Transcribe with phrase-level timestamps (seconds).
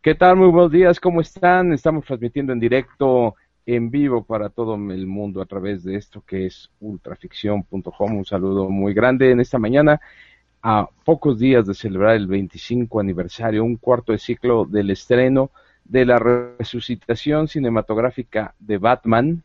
[0.00, 0.36] ¿Qué tal?
[0.36, 1.74] Muy buenos días, ¿cómo están?
[1.74, 3.34] Estamos transmitiendo en directo,
[3.66, 8.16] en vivo para todo el mundo a través de esto que es ultraficción.com.
[8.16, 10.00] Un saludo muy grande en esta mañana,
[10.62, 15.50] a pocos días de celebrar el 25 aniversario, un cuarto de ciclo del estreno
[15.84, 19.42] de la resucitación cinematográfica de Batman.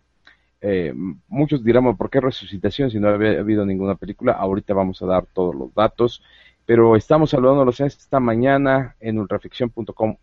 [0.62, 0.93] Eh,
[1.27, 4.32] muchos dirán, ¿por qué resucitación si no había habido ninguna película?
[4.32, 6.23] Ahorita vamos a dar todos los datos,
[6.66, 10.17] pero estamos saludándolos esta mañana en ultraficción.com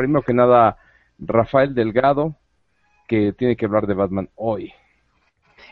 [0.00, 0.78] primero que nada,
[1.18, 2.34] Rafael Delgado,
[3.06, 4.72] que tiene que hablar de Batman hoy.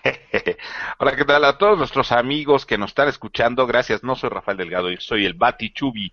[0.98, 3.66] Hola, ¿qué tal a todos nuestros amigos que nos están escuchando?
[3.66, 6.12] Gracias, no soy Rafael Delgado, yo soy el Bati Chubi.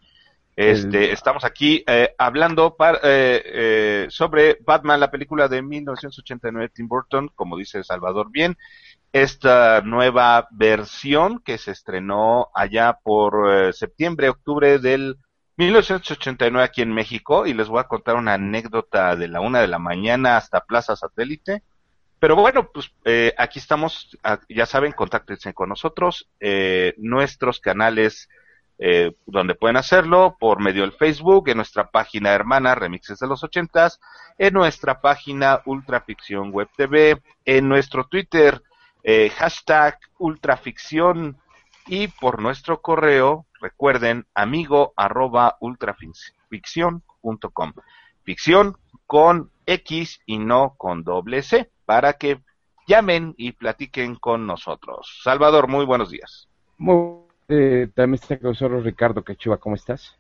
[0.55, 6.87] Este, Estamos aquí eh, hablando para, eh, eh, sobre Batman, la película de 1989 Tim
[6.87, 8.57] Burton, como dice Salvador bien,
[9.23, 15.17] esta nueva versión que se estrenó allá por septiembre, octubre del
[15.57, 19.67] 1989 aquí en México y les voy a contar una anécdota de la una de
[19.67, 21.63] la mañana hasta Plaza Satélite.
[22.19, 28.29] Pero bueno, pues eh, aquí estamos, ah, ya saben, contáctense con nosotros, eh, nuestros canales
[28.79, 33.43] eh, donde pueden hacerlo, por medio del Facebook, en nuestra página hermana Remixes de los
[33.43, 34.01] Ochentas,
[34.37, 38.61] en nuestra página Ultraficción Web TV, en nuestro Twitter,
[39.35, 41.37] hashtag Ultraficción
[41.87, 47.73] y por nuestro correo Recuerden, amigo arroba ultraficción.com.
[48.23, 52.43] Ficción con X y no con doble C, para que
[52.87, 55.19] llamen y platiquen con nosotros.
[55.23, 56.47] Salvador, muy buenos días.
[57.47, 60.15] Eh, también está con nosotros Ricardo Quechua, ¿cómo estás?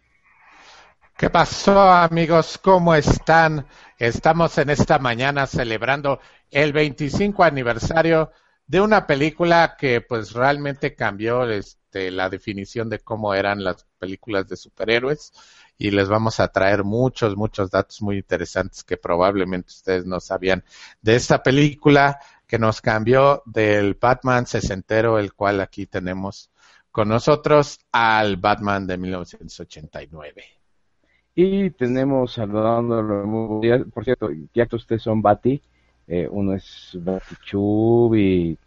[1.15, 2.57] ¿Qué pasó amigos?
[2.57, 3.67] ¿Cómo están?
[3.99, 6.19] Estamos en esta mañana celebrando
[6.49, 8.31] el 25 aniversario
[8.67, 14.47] de una película que pues realmente cambió este, la definición de cómo eran las películas
[14.47, 15.33] de superhéroes
[15.77, 20.63] y les vamos a traer muchos, muchos datos muy interesantes que probablemente ustedes no sabían
[21.01, 26.49] de esta película que nos cambió del Batman sesentero, el cual aquí tenemos
[26.91, 30.43] con nosotros, al Batman de 1989.
[31.35, 33.59] Y tenemos saludándolo,
[33.93, 35.61] por cierto, ya que ustedes son Bati,
[36.07, 38.57] eh, uno es Batichub y,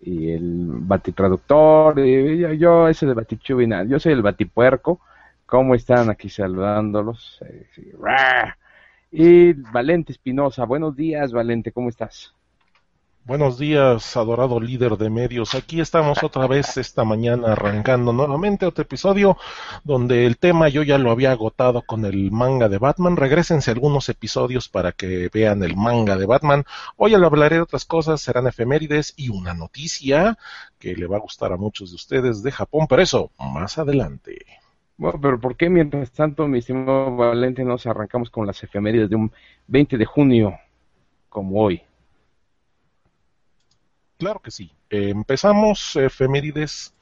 [0.00, 5.00] y el Batitraductor, y yo, ese de Batichub y nada, yo soy el Batipuerco,
[5.46, 7.40] ¿cómo están aquí saludándolos?
[7.44, 7.66] Eh,
[9.10, 12.34] y Valente Espinosa, buenos días Valente, ¿cómo estás?
[13.28, 15.54] Buenos días, adorado líder de medios.
[15.54, 19.36] Aquí estamos otra vez esta mañana arrancando nuevamente otro episodio
[19.84, 23.18] donde el tema yo ya lo había agotado con el manga de Batman.
[23.18, 26.64] Regrésense algunos episodios para que vean el manga de Batman.
[26.96, 30.38] Hoy hablaré de otras cosas, serán efemérides y una noticia
[30.78, 34.38] que le va a gustar a muchos de ustedes de Japón, pero eso más adelante.
[34.96, 39.16] Bueno, pero ¿por qué mientras tanto, mi estimado Valente, nos arrancamos con las efemérides de
[39.16, 39.30] un
[39.66, 40.58] 20 de junio
[41.28, 41.82] como hoy?
[44.18, 44.72] Claro que sí.
[44.90, 46.92] Eh, empezamos efemérides,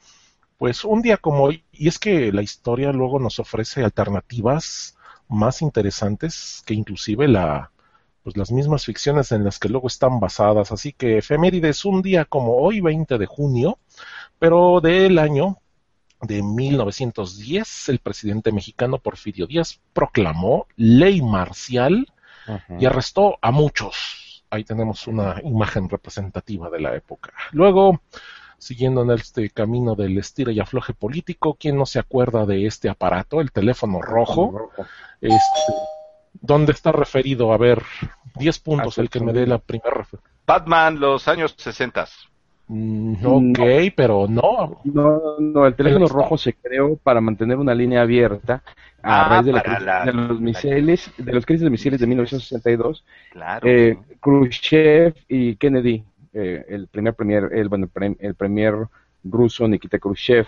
[0.57, 4.95] pues un día como hoy, y es que la historia luego nos ofrece alternativas
[5.27, 7.71] más interesantes que inclusive la,
[8.23, 10.71] pues las mismas ficciones en las que luego están basadas.
[10.71, 13.79] Así que efemérides, un día como hoy, 20 de junio,
[14.37, 15.57] pero del año
[16.21, 22.11] de 1910, el presidente mexicano Porfirio Díaz proclamó ley marcial
[22.79, 27.33] y arrestó a muchos ahí tenemos una imagen representativa de la época.
[27.51, 28.01] Luego,
[28.57, 32.89] siguiendo en este camino del estira y afloje político, ¿quién no se acuerda de este
[32.89, 34.71] aparato, el teléfono rojo?
[35.21, 35.73] Este,
[36.33, 37.51] ¿Dónde está referido?
[37.53, 37.83] A ver,
[38.35, 40.31] 10 puntos, el que me dé la primera referencia.
[40.45, 42.07] Batman, los años 60.
[42.69, 43.59] Ok,
[43.95, 44.81] pero no.
[44.83, 48.61] No, no, el teléfono rojo se creó para mantener una línea abierta
[49.01, 53.05] a ah, raíz de, la, de los misiles, de los crisis de misiles de 1962.
[53.31, 53.67] Claro.
[53.67, 57.89] Eh, Khrushchev y Kennedy, eh, el primer premier, el, bueno,
[58.19, 58.75] el premier
[59.23, 60.47] ruso Nikita Khrushchev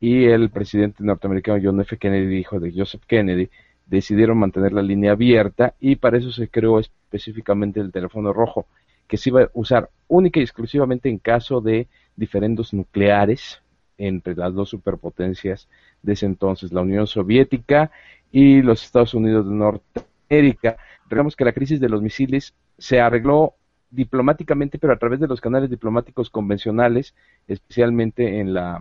[0.00, 1.96] y el presidente norteamericano John F.
[1.96, 3.48] Kennedy, hijo de Joseph Kennedy,
[3.86, 8.66] decidieron mantener la línea abierta y para eso se creó específicamente el teléfono rojo
[9.08, 13.60] que se iba a usar única y exclusivamente en caso de diferendos nucleares
[13.96, 15.68] entre las dos superpotencias
[16.02, 17.90] de ese entonces, la Unión Soviética
[18.30, 20.76] y los Estados Unidos de Norteamérica.
[21.04, 23.54] Recordemos que la crisis de los misiles se arregló
[23.90, 27.14] diplomáticamente, pero a través de los canales diplomáticos convencionales,
[27.48, 28.80] especialmente en la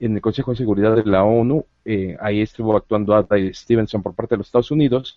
[0.00, 4.14] en el Consejo de Seguridad de la ONU, eh, ahí estuvo actuando Ada Stevenson por
[4.14, 5.16] parte de los Estados Unidos,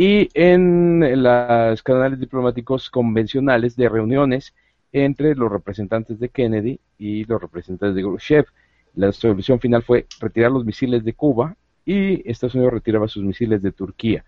[0.00, 4.54] y en los canales diplomáticos convencionales de reuniones
[4.92, 8.46] entre los representantes de Kennedy y los representantes de Khrushchev.
[8.94, 13.60] La solución final fue retirar los misiles de Cuba y Estados Unidos retiraba sus misiles
[13.60, 14.24] de Turquía.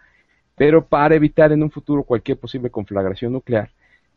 [0.56, 3.70] Pero para evitar en un futuro cualquier posible conflagración nuclear,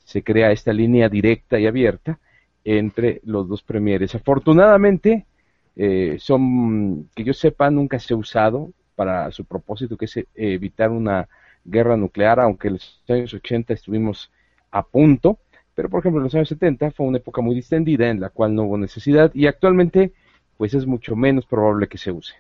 [0.04, 2.18] se crea esta línea directa y abierta
[2.66, 4.16] entre los dos premieres.
[4.16, 5.28] Afortunadamente,
[5.76, 10.90] eh, son, que yo sepa, nunca se ha usado para su propósito, que es evitar
[10.90, 11.28] una
[11.66, 14.32] guerra nuclear, aunque en los años 80 estuvimos
[14.72, 15.40] a punto,
[15.76, 18.54] pero por ejemplo en los años 70 fue una época muy distendida en la cual
[18.54, 20.14] no hubo necesidad y actualmente
[20.58, 22.36] pues es mucho menos probable que se use.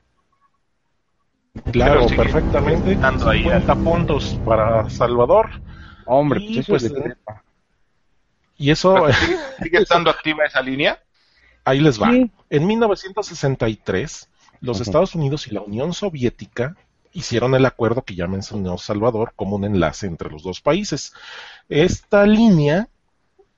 [1.72, 2.96] Claro, perfectamente.
[2.96, 5.50] 50 puntos para Salvador.
[6.06, 7.16] Hombre, y, pues, eso pues,
[8.58, 9.08] ¿Y eso
[9.62, 11.00] sigue, estando activa esa línea?
[11.64, 12.12] Ahí les va.
[12.50, 14.30] En 1963,
[14.62, 16.76] los Estados Unidos y la Unión Soviética
[17.14, 21.14] hicieron el acuerdo que ya mencionó Salvador como un enlace entre los dos países.
[21.70, 22.90] Esta línea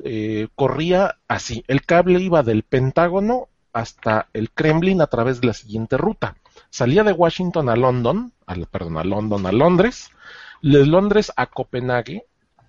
[0.04, 5.54] eh, corría así, el cable iba del Pentágono hasta el Kremlin a través de la
[5.54, 6.38] siguiente ruta.
[6.70, 8.34] Salía de Washington a London,
[8.72, 10.12] perdón, a London a Londres,
[10.62, 12.26] de Londres a Copenhague,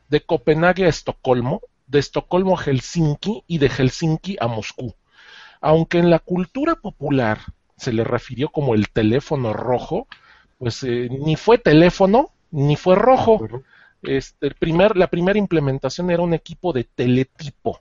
[0.09, 4.95] de Copenhague a Estocolmo, de Estocolmo a Helsinki y de Helsinki a Moscú.
[5.61, 7.39] Aunque en la cultura popular
[7.77, 10.09] se le refirió como el teléfono rojo,
[10.59, 13.47] pues eh, ni fue teléfono ni fue rojo.
[14.03, 17.81] Este, el primer, la primera implementación era un equipo de teletipo.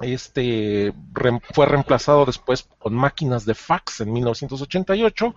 [0.00, 0.92] Este
[1.52, 5.34] fue reemplazado después con máquinas de fax en 1988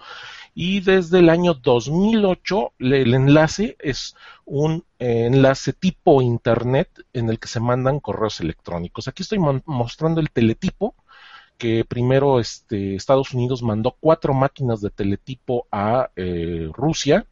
[0.55, 4.15] y desde el año 2008 el enlace es
[4.45, 9.07] un eh, enlace tipo internet en el que se mandan correos electrónicos.
[9.07, 10.95] Aquí estoy mostrando el teletipo
[11.57, 17.25] que primero este, Estados Unidos mandó cuatro máquinas de teletipo a eh, Rusia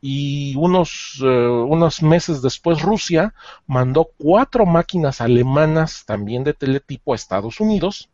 [0.00, 3.34] y unos, eh, unos meses después Rusia
[3.66, 8.08] mandó cuatro máquinas alemanas también de teletipo a Estados Unidos,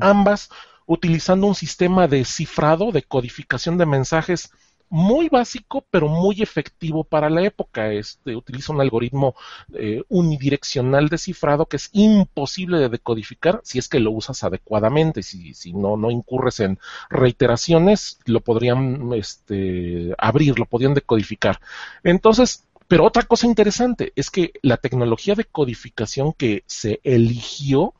[0.00, 0.48] ambas
[0.86, 4.50] utilizando un sistema de cifrado, de codificación de mensajes
[4.90, 7.92] muy básico, pero muy efectivo para la época.
[7.92, 9.34] Este, utiliza un algoritmo
[9.74, 15.22] eh, unidireccional de cifrado que es imposible de decodificar si es que lo usas adecuadamente.
[15.22, 16.78] Si, si no, no incurres en
[17.10, 21.60] reiteraciones, lo podrían este, abrir, lo podrían decodificar.
[22.02, 27.94] Entonces, pero otra cosa interesante es que la tecnología de codificación que se eligió,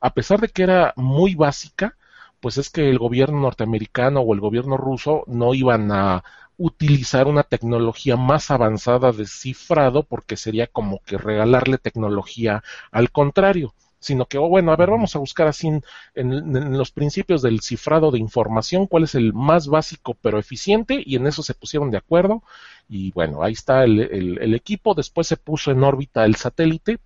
[0.00, 1.96] a pesar de que era muy básica,
[2.40, 6.24] pues es que el gobierno norteamericano o el gobierno ruso no iban a
[6.56, 13.74] utilizar una tecnología más avanzada de cifrado porque sería como que regalarle tecnología al contrario
[14.00, 15.68] sino que, oh, bueno, a ver, vamos a buscar así
[16.14, 21.16] en, los principios del cifrado de información cuál es el más básico pero eficiente y
[21.16, 22.42] en eso se pusieron de acuerdo
[22.88, 26.98] y bueno, ahí está el, el equipo, después se puso en órbita el satélite,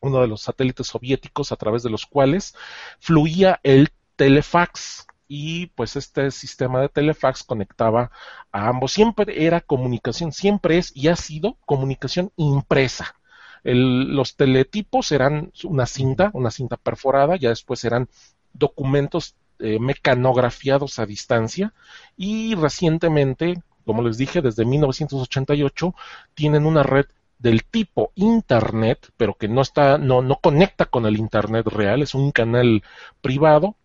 [0.00, 2.54] uno de los satélites soviéticos a través de los cuales
[3.00, 8.10] fluía el telefax y pues este sistema de telefax conectaba
[8.52, 8.92] a ambos.
[8.92, 13.14] Siempre era comunicación, siempre es y ha sido comunicación impresa.
[13.64, 18.08] los teletipos eran una cinta, una cinta perforada, ya después eran
[18.52, 21.74] documentos eh, mecanografiados a distancia
[22.16, 25.94] y recientemente, como les dije, desde 1988
[26.34, 27.06] tienen una red
[27.38, 32.14] del tipo internet, pero que no está, no, no conecta con el internet real, es
[32.14, 32.82] un canal
[33.20, 33.76] privado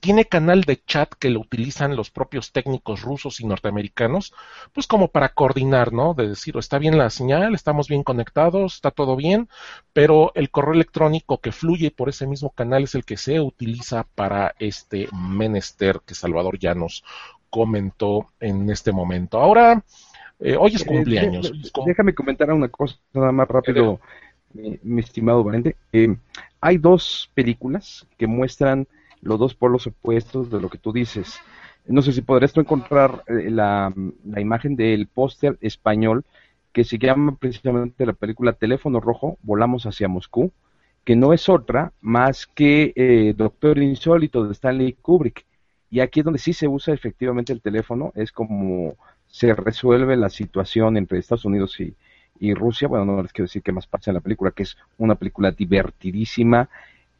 [0.00, 4.32] tiene canal de chat que lo utilizan los propios técnicos rusos y norteamericanos,
[4.72, 6.14] pues como para coordinar, ¿no?
[6.14, 9.48] De decir, está bien la señal, estamos bien conectados, está todo bien,
[9.92, 14.06] pero el correo electrónico que fluye por ese mismo canal es el que se utiliza
[14.14, 17.04] para este menester que Salvador ya nos
[17.50, 19.38] comentó en este momento.
[19.38, 19.84] Ahora,
[20.38, 21.52] eh, hoy es eh, cumpleaños.
[21.84, 24.00] déjame comentar una cosa nada más rápido,
[24.54, 25.76] mi, estimado Valente.
[25.92, 26.16] Eh,
[26.60, 28.86] hay dos películas que muestran
[29.22, 31.40] los dos polos opuestos de lo que tú dices.
[31.86, 33.92] No sé si podrías tú encontrar eh, la,
[34.36, 36.24] imagen del póster español
[36.72, 40.52] que se llama precisamente la película Teléfono Rojo, Volamos hacia Moscú,
[41.04, 45.44] que no es otra más que eh, Doctor Insólito de Stanley Kubrick.
[45.90, 48.94] Y aquí es donde sí se usa efectivamente el teléfono, es como
[49.26, 51.94] se resuelve la situación entre Estados Unidos y,
[52.38, 52.86] y Rusia.
[52.86, 55.50] Bueno, no les quiero decir qué más pasa en la película, que es una película
[55.50, 56.68] divertidísima,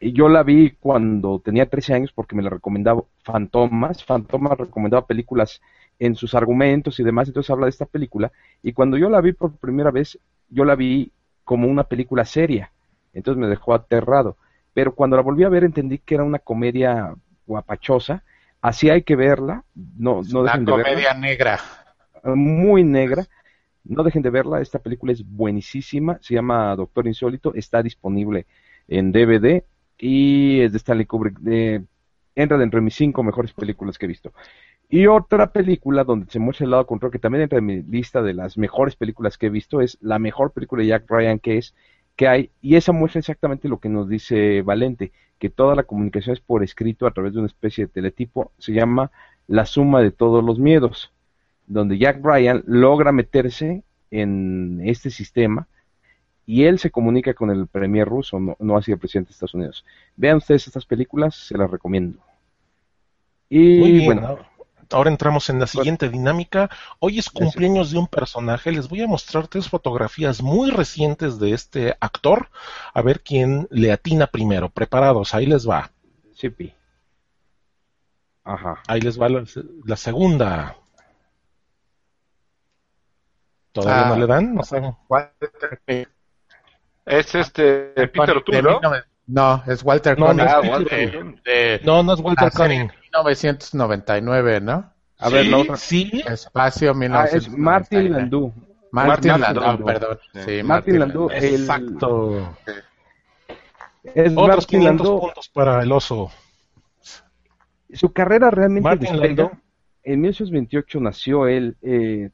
[0.01, 4.03] yo la vi cuando tenía 13 años porque me la recomendaba Fantomas.
[4.03, 5.61] Fantomas recomendaba películas
[5.99, 8.33] en sus argumentos y demás, entonces habla de esta película.
[8.63, 11.13] Y cuando yo la vi por primera vez, yo la vi
[11.45, 12.73] como una película seria,
[13.13, 14.37] entonces me dejó aterrado.
[14.73, 17.15] Pero cuando la volví a ver entendí que era una comedia
[17.47, 18.25] guapachosa,
[18.63, 20.85] así hay que verla, no, no dejen de verla.
[20.85, 21.61] comedia negra.
[22.25, 23.27] Muy negra,
[23.85, 28.47] no dejen de verla, esta película es buenísima, se llama Doctor Insólito, está disponible
[28.89, 29.65] en DVD
[30.01, 31.39] y es de Stanley Kubrick.
[31.39, 31.85] De,
[32.35, 34.33] entra dentro de mis cinco mejores películas que he visto.
[34.89, 38.23] Y otra película donde se muestra el lado contrario, que también entra en mi lista
[38.23, 41.59] de las mejores películas que he visto, es la mejor película de Jack Ryan que
[41.59, 41.75] es
[42.17, 46.35] que hay, y esa muestra exactamente lo que nos dice Valente, que toda la comunicación
[46.35, 49.11] es por escrito a través de una especie de teletipo, se llama
[49.47, 51.13] La suma de todos los miedos,
[51.67, 55.69] donde Jack Ryan logra meterse en este sistema
[56.51, 59.55] y él se comunica con el premier ruso, no, no así el presidente de Estados
[59.55, 59.85] Unidos.
[60.17, 62.19] Vean ustedes estas películas, se las recomiendo.
[63.49, 64.37] Y bueno,
[64.91, 66.69] ahora entramos en la siguiente dinámica.
[66.99, 68.73] Hoy es cumpleaños de un personaje.
[68.73, 72.49] Les voy a mostrar tres fotografías muy recientes de este actor.
[72.95, 74.71] A ver quién le atina primero.
[74.71, 75.93] Preparados, ahí les va.
[76.35, 76.53] Sí,
[78.43, 78.83] Ajá.
[78.89, 80.77] Ahí les va la, segunda.
[83.71, 84.19] ¿Todavía no ah.
[84.19, 84.55] le dan?
[84.57, 84.97] No saben.
[87.11, 88.63] Es este Peter O'Toole,
[89.27, 89.63] ¿no?
[89.67, 90.45] es Walter no, Koenig.
[91.85, 92.91] No, no, no, es Walter Koenig.
[93.13, 94.93] 1999, ¿no?
[95.19, 95.77] A ver, la otra.
[95.77, 96.23] Sí.
[96.27, 97.15] Espacio 1999.
[97.15, 98.55] Ah, es Martin Landau.
[98.93, 100.19] Martin, Landau, perdón.
[100.45, 101.31] Sí, Martin, Landau.
[101.31, 102.57] Exacto.
[104.03, 105.21] Es Otros Martin 500 Landau.
[105.21, 106.31] puntos para el oso.
[107.93, 109.51] Su carrera realmente Martin despega.
[110.03, 111.77] En 1928 nació él.
[111.83, 112.31] Eh,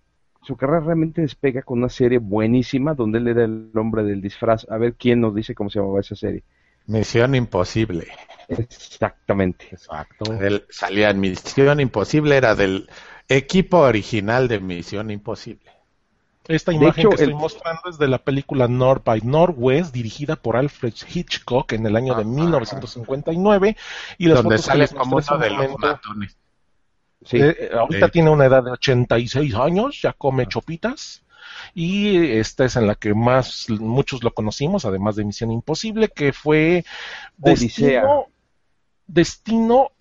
[0.46, 4.64] su carrera realmente despega con una serie buenísima donde él era el hombre del disfraz.
[4.70, 6.44] A ver quién nos dice cómo se llamaba esa serie.
[6.86, 8.06] Misión Imposible.
[8.46, 9.66] Exactamente.
[9.72, 10.24] Exacto.
[10.70, 12.88] salía en Misión Imposible, era del
[13.28, 15.72] equipo original de Misión Imposible.
[16.46, 20.94] Esta imagen que estoy mostrando es de la película North by Northwest, dirigida por Alfred
[21.12, 23.76] Hitchcock en el año de 1959.
[24.18, 26.36] Y las Donde sale como uno de los matones.
[27.24, 27.38] Sí.
[27.40, 30.48] Eh, ahorita tiene una edad de 86 años, ya come ah.
[30.48, 31.22] chopitas.
[31.74, 36.32] Y esta es en la que más muchos lo conocimos, además de Misión Imposible, que
[36.32, 36.84] fue
[37.36, 38.26] Destino,
[39.06, 39.92] Destino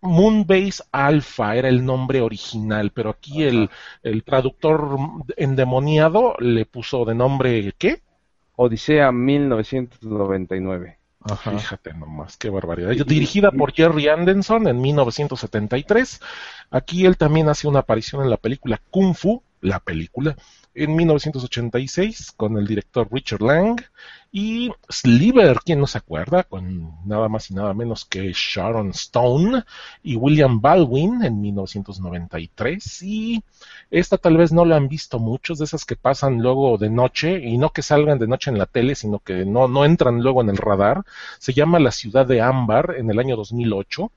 [0.00, 3.68] Moonbase Alpha era el nombre original, pero aquí el,
[4.02, 4.96] el, traductor
[5.36, 8.02] endemoniado le puso de nombre ¿qué?
[8.56, 10.95] Odisea 1999.
[11.34, 12.90] Fíjate nomás, qué barbaridad.
[13.06, 16.20] Dirigida por Jerry Anderson en 1973.
[16.70, 20.36] Aquí él también hace una aparición en la película Kung Fu, la película,
[20.76, 23.80] en 1986 con el director Richard Lang
[24.30, 29.64] y Sliver, quien no se acuerda, con nada más y nada menos que Sharon Stone
[30.02, 33.42] y William Baldwin en 1993 y
[33.90, 37.40] esta tal vez no la han visto muchos de esas que pasan luego de noche
[37.42, 40.42] y no que salgan de noche en la tele, sino que no, no entran luego
[40.42, 41.04] en el radar.
[41.38, 44.12] Se llama La ciudad de Ámbar en el año 2008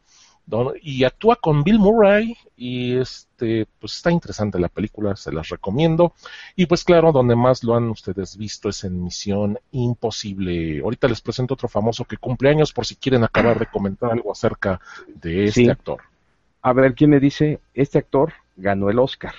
[0.81, 6.13] y actúa con Bill Murray y este pues está interesante la película, se las recomiendo
[6.55, 10.81] y pues claro, donde más lo han ustedes visto es en Misión Imposible.
[10.81, 14.31] Ahorita les presento otro famoso que cumple años por si quieren acabar de comentar algo
[14.31, 16.01] acerca de este actor.
[16.61, 17.59] A ver, ¿quién me dice?
[17.73, 19.33] Este actor ganó el Oscar.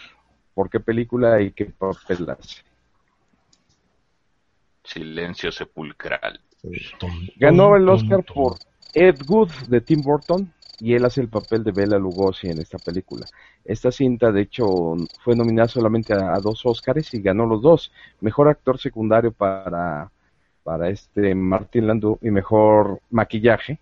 [0.55, 2.63] ¿Por qué película y qué papel hace?
[4.85, 6.41] Silencio sepulcral.
[7.37, 8.59] Ganó el Oscar por
[8.93, 12.79] Ed Good de Tim Burton, y él hace el papel de Bela Lugosi en esta
[12.79, 13.27] película.
[13.65, 17.93] Esta cinta, de hecho, fue nominada solamente a, dos Oscars y ganó los dos.
[18.21, 20.11] Mejor actor secundario para,
[20.65, 23.79] para este Martin Landau y mejor maquillaje.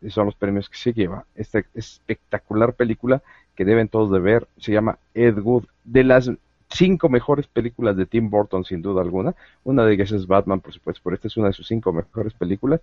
[0.00, 1.24] Esos son los premios que se lleva.
[1.34, 3.20] Esta espectacular película
[3.56, 5.64] que deben todos de ver se llama Ed Wood.
[5.82, 6.30] De las
[6.70, 9.34] cinco mejores películas de Tim Burton, sin duda alguna.
[9.64, 12.34] Una de ellas es Batman, por supuesto, pero esta es una de sus cinco mejores
[12.34, 12.80] películas.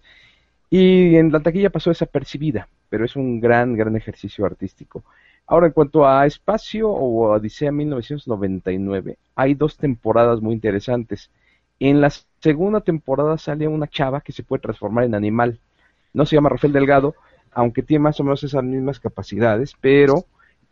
[0.70, 5.04] Y en la taquilla pasó desapercibida, pero es un gran, gran ejercicio artístico.
[5.48, 11.30] Ahora, en cuanto a Espacio o Odisea 1999, hay dos temporadas muy interesantes.
[11.80, 15.60] En la segunda temporada sale una chava que se puede transformar en animal.
[16.14, 17.16] No se llama Rafael Delgado,
[17.52, 20.26] aunque tiene más o menos esas mismas capacidades, pero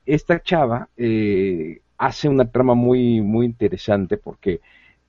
[0.06, 4.62] esta chava eh, hace una trama muy, muy interesante porque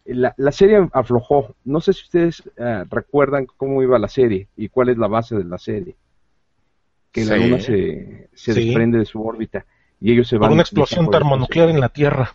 [0.04, 1.54] la, serie aflojó.
[1.64, 5.36] No sé si ustedes eh, recuerdan cómo iba la serie y cuál es la base
[5.36, 5.96] de la serie.
[7.10, 9.64] Que la luna se, se desprende de su órbita
[10.00, 10.48] y ellos se van.
[10.48, 12.34] Por una explosión termonuclear en la Tierra.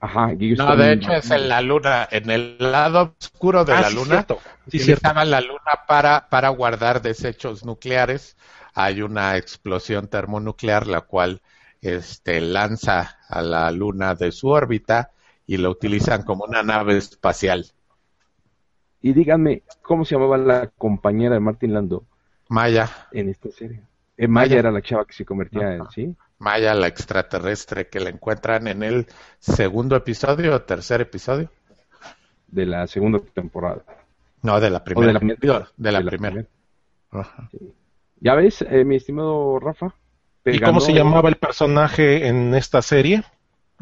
[0.00, 3.82] Ajá, y no, de hecho es en la luna, en el lado oscuro de ah,
[3.82, 4.26] la luna.
[4.66, 8.36] Sí, estaba la luna para, para guardar desechos nucleares.
[8.74, 11.40] Hay una explosión termonuclear la cual
[11.82, 15.12] este, lanza a la luna de su órbita
[15.46, 17.66] y lo utilizan como una nave espacial.
[19.00, 22.04] Y díganme, ¿cómo se llamaba la compañera de Martin Lando?
[22.48, 22.88] Maya.
[23.12, 23.80] En esta serie.
[24.16, 26.14] Eh, Maya, era la chava que se convertía en, ¿sí?
[26.38, 29.06] Maya, la extraterrestre que la encuentran en el
[29.38, 31.50] segundo episodio o tercer episodio.
[32.46, 33.82] De la segunda temporada.
[34.42, 35.18] No, de la primera.
[35.76, 36.44] De la, primera.
[38.20, 39.94] Ya ves, eh, mi estimado Rafa.
[40.44, 43.24] ¿Y cómo se llamaba el personaje en esta serie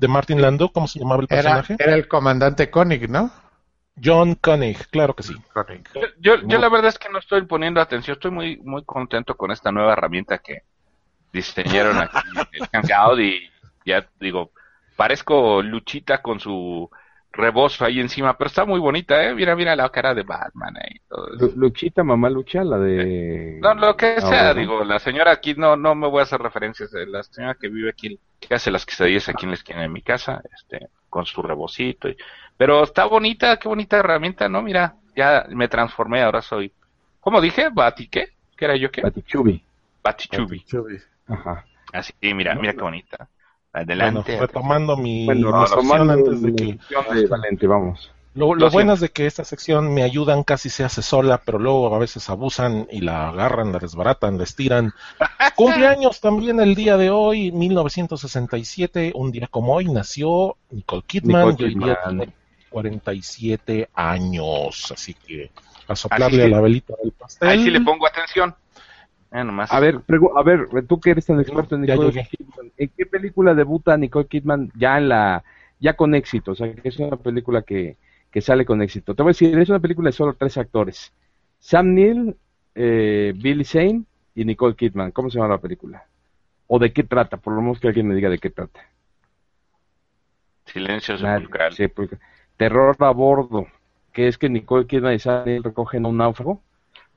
[0.01, 0.73] de Martin Landau?
[0.73, 1.77] ¿Cómo se llamaba el personaje?
[1.79, 3.31] Era, el comandante Koenig, ¿no?
[4.03, 5.35] John Koenig, claro que sí.
[6.19, 9.51] Yo, yo, la verdad es que no estoy poniendo atención, estoy muy muy contento con
[9.51, 10.63] esta nueva herramienta que
[11.33, 12.19] diseñaron aquí
[12.53, 13.51] el Hangout y
[13.85, 14.53] ya digo,
[14.97, 16.91] parezco Luchita con su
[17.33, 19.35] rebozo ahí encima, pero está muy bonita, ¿eh?
[19.35, 21.01] Mira, mira la cara de Batman ahí.
[21.57, 23.59] Luchita, mamá Lucha, la de...
[23.63, 26.41] No, lo que ah, sea, digo, la señora aquí, no no me voy a hacer
[26.41, 29.83] referencias, de la señora que vive aquí, que hace las quesadillas aquí en la esquina
[29.83, 32.09] de mi casa, este, con su rebocito.
[32.09, 32.17] Y...
[32.57, 34.63] Pero está bonita, qué bonita herramienta, ¿no?
[34.63, 36.73] Mira, ya me transformé, ahora soy...
[37.21, 37.69] ¿Cómo dije?
[37.73, 38.31] ¿Bati qué?
[38.57, 39.03] ¿Qué era yo qué?
[39.03, 39.63] Batichubi.
[40.03, 40.65] Batichubi.
[41.29, 41.65] Ajá.
[41.93, 43.29] Así, mira, mira qué bonita.
[43.73, 44.39] Adelante.
[44.39, 46.79] retomando mi, sección antes de que...
[47.29, 48.11] Valente, vamos.
[48.35, 51.59] Lo, lo bueno es de que esta sección me ayudan, casi se hace sola, pero
[51.59, 54.93] luego a veces abusan y la agarran, la desbaratan, la estiran.
[55.57, 61.65] Cumpleaños también el día de hoy, 1967, un día como hoy, nació Nicole Kidman, y
[61.65, 62.33] hoy día tiene
[62.71, 65.51] 47 años, así que
[65.89, 67.49] a soplarle a la velita del pastel.
[67.49, 68.55] Ahí sí le pongo atención.
[69.33, 70.01] Eh, a ver,
[70.35, 74.27] a ver, tú que eres tan experto en Nicole Kidman, ¿en qué película debuta Nicole
[74.27, 75.45] Kidman ya en la
[75.79, 76.51] ya con éxito?
[76.53, 77.97] O sea, que es una película que,
[78.31, 79.15] que sale con éxito.
[79.15, 81.13] Te voy a decir, es una película de solo tres actores.
[81.61, 82.37] Sam Neill,
[82.75, 84.03] eh, Billy Zane
[84.35, 85.13] y Nicole Kidman.
[85.13, 86.05] ¿Cómo se llama la película?
[86.67, 87.37] ¿O de qué trata?
[87.37, 88.81] Por lo menos que alguien me diga de qué trata.
[90.67, 92.21] Silencio sepulcral.
[92.57, 93.69] Terror a bordo.
[94.13, 96.61] Que es que Nicole Kidman y Sam Neill recogen a un náufrago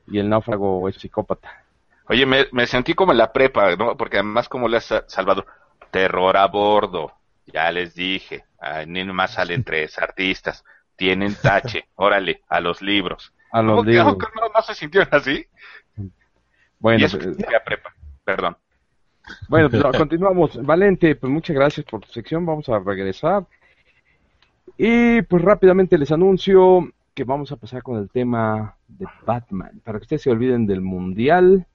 [0.06, 1.63] y el náufrago es psicópata.
[2.06, 3.96] Oye, me, me sentí como en la prepa, ¿no?
[3.96, 5.46] Porque además como le has salvado
[5.90, 7.12] terror a bordo,
[7.46, 8.44] ya les dije,
[8.86, 10.64] ni más salen tres artistas,
[10.96, 13.32] tienen tache, órale, a los libros.
[13.52, 14.16] A los libros.
[14.54, 15.46] No, se sintieron así?
[16.78, 17.94] Bueno, pues, prepa,
[18.24, 18.56] perdón.
[19.48, 20.62] Bueno, pues continuamos.
[20.64, 23.46] Valente, pues muchas gracias por tu sección, vamos a regresar.
[24.76, 29.98] Y pues rápidamente les anuncio que vamos a pasar con el tema de Batman, para
[29.98, 31.66] que ustedes se olviden del Mundial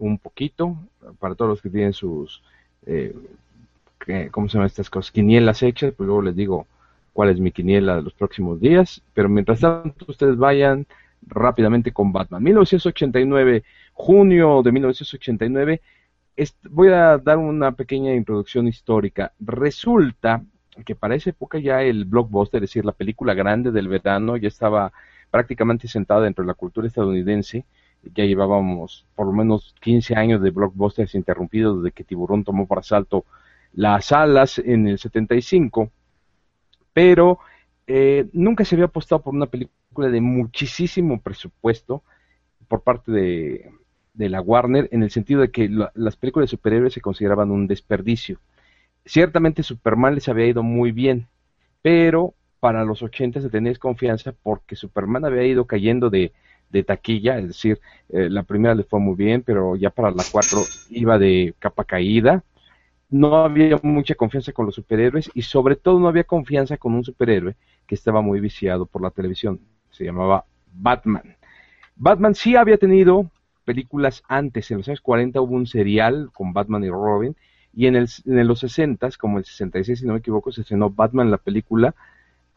[0.00, 0.76] un poquito
[1.18, 2.42] para todos los que tienen sus,
[2.86, 3.14] eh,
[4.30, 5.12] ¿cómo se llaman estas cosas?
[5.12, 6.66] Quinielas hechas, pues luego les digo
[7.12, 10.86] cuál es mi quiniela de los próximos días, pero mientras tanto ustedes vayan
[11.26, 12.42] rápidamente con Batman.
[12.42, 15.80] 1989, junio de 1989,
[16.70, 19.32] voy a dar una pequeña introducción histórica.
[19.38, 20.42] Resulta
[20.86, 24.48] que para esa época ya el blockbuster, es decir, la película grande del verano, ya
[24.48, 24.92] estaba
[25.30, 27.66] prácticamente sentada dentro de la cultura estadounidense
[28.02, 32.78] ya llevábamos por lo menos 15 años de blockbusters interrumpidos desde que Tiburón tomó por
[32.78, 33.24] asalto
[33.72, 35.90] las salas en el 75,
[36.92, 37.38] pero
[37.86, 42.02] eh, nunca se había apostado por una película de muchísimo presupuesto
[42.68, 43.70] por parte de,
[44.14, 48.38] la Warner, en el sentido de que las películas de superhéroes se consideraban un desperdicio.
[49.04, 51.26] Ciertamente Superman les había ido muy bien,
[51.82, 56.32] pero para los 80 se tenía confianza porque Superman había ido cayendo de
[56.70, 60.24] de taquilla, es decir, eh, la primera le fue muy bien, pero ya para la
[60.30, 62.44] cuatro iba de capa caída.
[63.08, 67.04] No había mucha confianza con los superhéroes y sobre todo no había confianza con un
[67.04, 67.56] superhéroe
[67.86, 69.60] que estaba muy viciado por la televisión.
[69.90, 71.36] Se llamaba Batman.
[71.96, 73.28] Batman sí había tenido
[73.64, 77.36] películas antes, en los años 40 hubo un serial con Batman y Robin
[77.72, 80.90] y en, el, en los 60, como el 66 si no me equivoco, se estrenó
[80.90, 81.94] Batman la película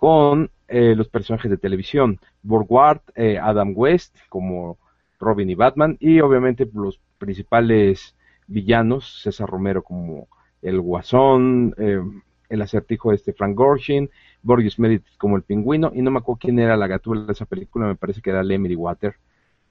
[0.03, 4.77] con eh, los personajes de televisión, Borgward, eh, Adam West como
[5.17, 8.13] Robin y Batman y obviamente los principales
[8.47, 10.27] villanos, César Romero como
[10.61, 12.01] el Guasón, eh,
[12.49, 14.09] el acertijo este Frank Gorshin,
[14.41, 17.45] Borges Meredith como el pingüino y no me acuerdo quién era la gatula de esa
[17.45, 19.15] película, me parece que era Lemmy Water,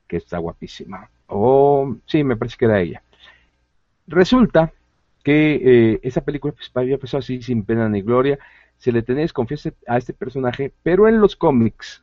[0.09, 1.11] que está guapísima.
[1.27, 3.03] O sí, me parece que era ella.
[4.07, 4.73] Resulta
[5.23, 8.39] que esa película pues, había pasado así sin pena ni gloria
[8.83, 12.03] se le tenía desconfianza a este personaje, pero en los cómics,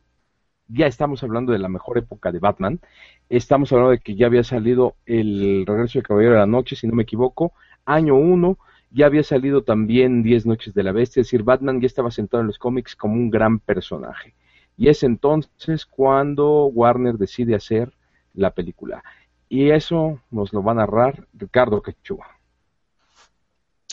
[0.66, 2.80] ya estamos hablando de la mejor época de Batman,
[3.28, 6.86] estamos hablando de que ya había salido el Regreso de Caballero de la Noche, si
[6.86, 7.52] no me equivoco,
[7.84, 8.56] año 1,
[8.92, 12.40] ya había salido también Diez Noches de la Bestia, es decir, Batman ya estaba sentado
[12.40, 14.34] en los cómics como un gran personaje.
[14.78, 17.92] Y es entonces cuando Warner decide hacer
[18.32, 19.04] la película.
[19.50, 22.39] Y eso nos lo va a narrar Ricardo Quechua.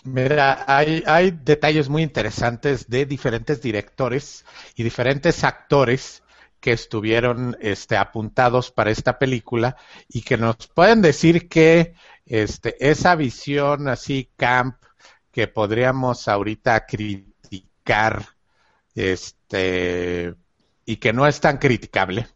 [0.08, 6.24] Mira, hay, detalles muy interesantes de diferentes directores y diferentes actores
[6.62, 9.76] que estuvieron este, apuntados para esta película
[10.08, 11.93] y que nos pueden decir que
[12.26, 14.78] este, esa visión así camp
[15.30, 18.28] que podríamos ahorita criticar
[18.96, 20.36] este,
[20.86, 22.28] y que no es tan criticable.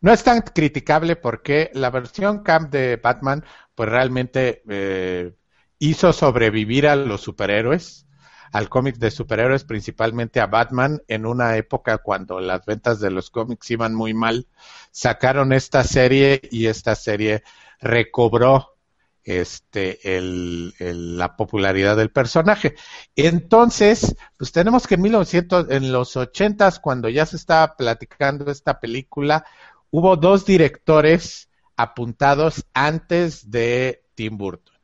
[0.00, 5.34] No es tan criticable porque la versión camp de Batman pues realmente eh,
[5.78, 8.06] hizo sobrevivir a los superhéroes,
[8.52, 13.30] al cómic de superhéroes, principalmente a Batman, en una época cuando las ventas de los
[13.30, 14.46] cómics iban muy mal.
[14.90, 17.42] Sacaron esta serie y esta serie
[17.80, 18.78] recobró
[19.24, 22.74] este, el, la popularidad del personaje.
[23.14, 28.80] Entonces, pues tenemos que en 1900, en los 80 cuando ya se estaba platicando esta
[28.80, 29.44] película,
[29.90, 34.77] hubo dos directores apuntados antes de Tim Burton.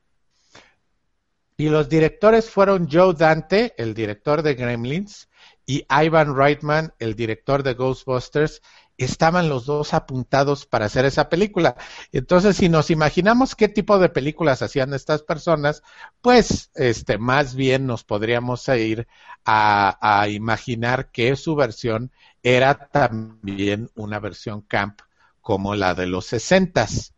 [1.57, 5.29] Y los directores fueron Joe Dante, el director de Gremlins,
[5.67, 8.61] y Ivan Reitman, el director de Ghostbusters,
[8.97, 11.77] estaban los dos apuntados para hacer esa película.
[12.13, 15.83] Entonces, si nos imaginamos qué tipo de películas hacían estas personas,
[16.21, 19.07] pues, este, más bien nos podríamos ir
[19.45, 22.13] a, a imaginar que su versión
[22.43, 25.01] era también una versión camp
[25.41, 27.14] como la de los sesentas.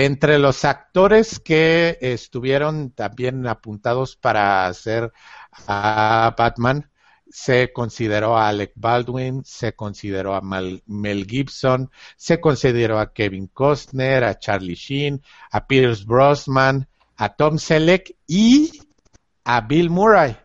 [0.00, 5.12] Entre los actores que estuvieron también apuntados para hacer
[5.66, 6.88] a Batman,
[7.28, 14.22] se consideró a Alec Baldwin, se consideró a Mel Gibson, se consideró a Kevin Costner,
[14.22, 18.70] a Charlie Sheen, a Pierce Brosnan, a Tom Selleck y
[19.42, 20.36] a Bill Murray.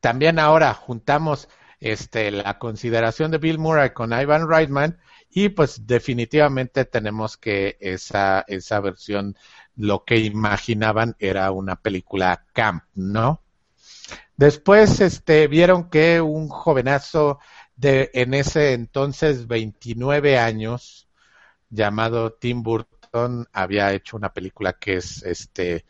[0.00, 1.48] También ahora juntamos
[1.78, 4.98] este, la consideración de Bill Murray con Ivan Reitman
[5.36, 9.36] y pues definitivamente tenemos que esa, esa versión,
[9.74, 13.42] lo que imaginaban era una película camp, ¿no?
[14.38, 17.38] Después este, vieron que un jovenazo
[17.76, 21.06] de en ese entonces 29 años,
[21.68, 25.84] llamado Tim Burton, había hecho una película que es este,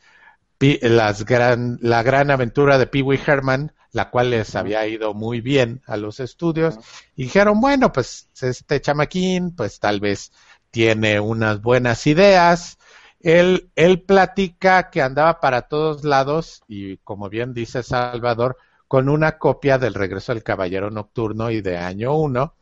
[0.59, 5.41] las gran, La gran aventura de Pee Wee Herman, la cual les había ido muy
[5.41, 6.79] bien a los estudios,
[7.17, 10.33] y dijeron, bueno, pues este chamaquín, pues tal vez
[10.71, 12.77] tiene unas buenas ideas,
[13.21, 19.39] él, él platica que andaba para todos lados y como bien dice Salvador, con una
[19.39, 22.55] copia del Regreso del Caballero Nocturno y de año 1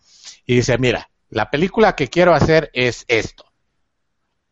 [0.47, 3.45] y dice, mira, la película que quiero hacer es esto.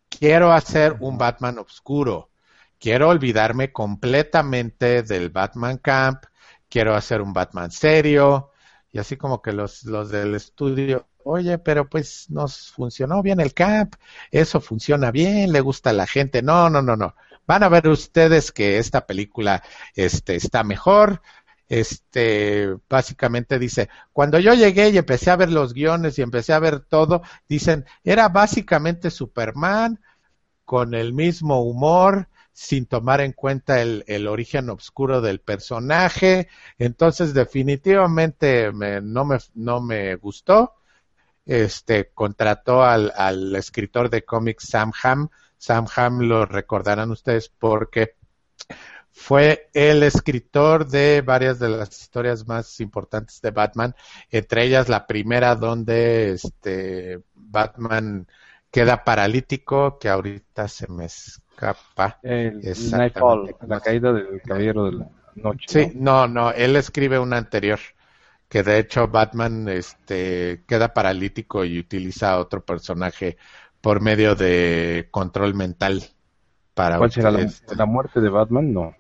[0.09, 2.31] Quiero hacer un Batman oscuro.
[2.79, 6.25] Quiero olvidarme completamente del Batman Camp.
[6.73, 8.51] Quiero hacer un Batman serio.
[8.93, 13.53] Y así como que los, los del estudio, oye, pero pues nos funcionó bien el
[13.53, 13.95] camp,
[14.31, 16.41] eso funciona bien, le gusta a la gente.
[16.41, 17.15] No, no, no, no.
[17.47, 19.63] Van a ver ustedes que esta película
[19.95, 21.21] este, está mejor.
[21.69, 26.59] Este, básicamente dice, cuando yo llegué y empecé a ver los guiones y empecé a
[26.59, 30.01] ver todo, dicen, era básicamente Superman
[30.65, 36.49] con el mismo humor, sin tomar en cuenta el, el origen oscuro del personaje.
[36.79, 40.75] Entonces, definitivamente no, me, no me gustó
[41.47, 45.29] este, contrató al, al escritor de cómics Sam Ham.
[45.59, 48.17] Sam Ham lo recordarán ustedes porque
[49.11, 53.95] fue el escritor de varias de las historias más importantes de Batman,
[54.31, 58.27] entre ellas la primera donde este Batman
[58.71, 61.09] queda paralítico, que ahorita se me
[61.53, 62.19] escapa.
[62.23, 65.67] Nightfall, la caída del caballero de la noche.
[65.69, 67.79] Sí, no, no, él escribe una anterior
[68.49, 73.38] que de hecho Batman este, queda paralítico y utiliza a otro personaje
[73.81, 76.03] por medio de control mental
[76.75, 78.73] para ¿Cuál será la, muerte de Batman?
[78.73, 78.95] No.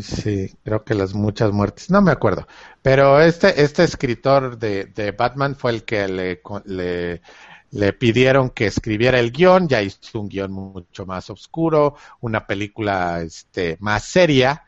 [0.00, 2.46] Sí, creo que las muchas muertes, no me acuerdo.
[2.82, 7.22] Pero este, este escritor de, de Batman fue el que le, le,
[7.72, 13.22] le pidieron que escribiera el guion, ya hizo un guion mucho más oscuro, una película
[13.22, 14.64] este, más seria,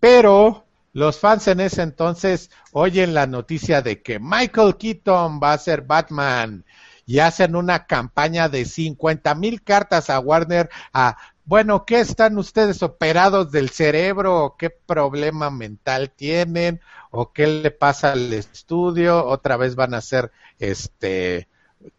[0.00, 5.58] pero los fans en ese entonces oyen la noticia de que Michael Keaton va a
[5.58, 6.64] ser Batman
[7.06, 12.82] y hacen una campaña de 50 mil cartas a Warner a, bueno, ¿qué están ustedes
[12.82, 14.56] operados del cerebro?
[14.58, 16.80] ¿Qué problema mental tienen?
[17.10, 19.24] ¿O qué le pasa al estudio?
[19.24, 21.48] ¿Otra vez van a hacer este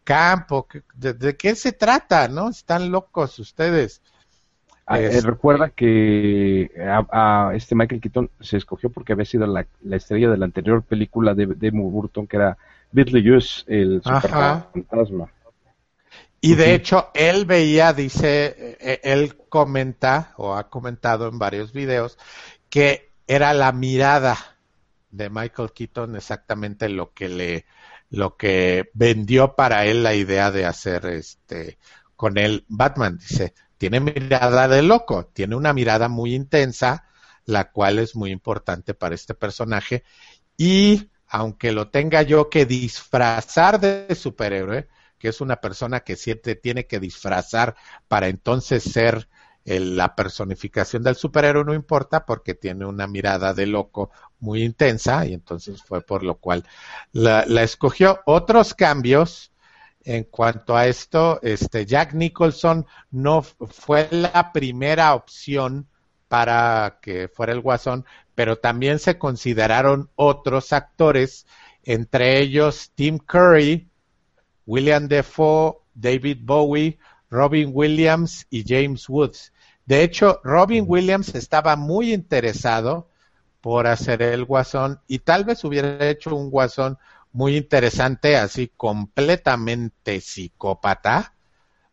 [0.04, 0.66] campo?
[0.94, 2.28] ¿De, de qué se trata?
[2.28, 2.48] ¿No?
[2.48, 4.02] Están locos ustedes.
[4.92, 10.28] Ah, eh, recuerda que a, este Michael Keaton se escogió porque había sido la, estrella
[10.30, 12.58] de la anterior película de, de Burton, que era
[12.90, 15.30] Beetlejuice, el fantasma.
[16.40, 22.18] Y de hecho, él veía, dice, eh, él comenta, o ha comentado en varios videos,
[22.68, 24.36] que era la mirada
[25.12, 27.64] de Michael Keaton exactamente lo que le,
[28.10, 31.78] lo que vendió para él la idea de hacer este,
[32.16, 33.18] con él Batman.
[33.18, 37.06] Dice, tiene mirada de loco, tiene una mirada muy intensa,
[37.46, 40.04] la cual es muy importante para este personaje.
[40.56, 46.56] Y aunque lo tenga yo que disfrazar de superhéroe, que es una persona que siempre
[46.56, 47.76] tiene que disfrazar
[48.08, 49.28] para entonces ser
[49.78, 55.34] la personificación del superhéroe no importa porque tiene una mirada de loco muy intensa y
[55.34, 56.64] entonces fue por lo cual
[57.12, 58.20] la, escogió.
[58.26, 59.52] Otros cambios
[60.02, 65.86] en cuanto a esto, este Jack Nicholson no fue la primera opción
[66.26, 71.46] para que fuera el Guasón, pero también se consideraron otros actores,
[71.84, 73.90] entre ellos Tim Curry,
[74.66, 79.52] William Defoe, David Bowie, Robin Williams y James Woods.
[79.90, 83.08] De hecho, Robin Williams estaba muy interesado
[83.60, 86.96] por hacer el guasón y tal vez hubiera hecho un guasón
[87.32, 91.34] muy interesante, así completamente psicópata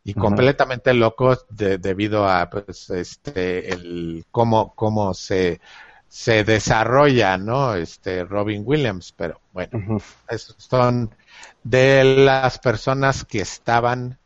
[0.03, 5.60] y completamente loco debido a pues este el cómo cómo se
[6.07, 7.73] se desarrolla, ¿no?
[7.73, 11.15] Este Robin Williams, pero bueno, esos son
[11.63, 14.19] de las personas que estaban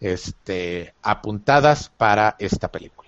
[0.00, 3.07] este apuntadas para esta película.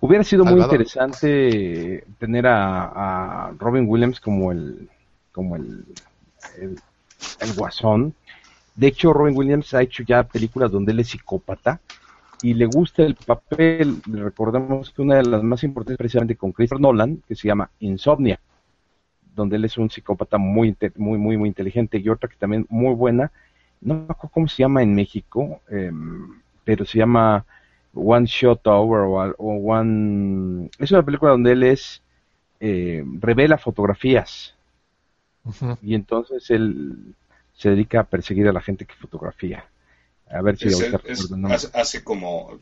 [0.00, 4.88] Hubiera sido muy interesante tener a, Robin Williams como el
[5.32, 5.84] como el,
[6.58, 8.14] el, guasón.
[8.74, 11.80] De hecho, Robin Williams ha hecho ya películas donde él es psicópata
[12.42, 14.00] y le gusta el papel.
[14.06, 18.40] Recordemos que una de las más importantes precisamente con Christopher Nolan, que se llama Insomnia,
[19.36, 22.94] donde él es un psicópata muy muy muy muy inteligente y otra que también muy
[22.94, 23.30] buena.
[23.82, 27.44] No me acuerdo cómo se llama en México, em, pero se llama
[27.94, 30.70] One Shot Over o, One...
[30.78, 32.02] Es una película donde él es...
[32.60, 34.54] Eh, revela fotografías.
[35.82, 37.14] Y entonces él
[37.54, 39.64] se dedica a perseguir a la gente que fotografía.
[40.28, 40.68] A ver si
[41.74, 42.58] hace, como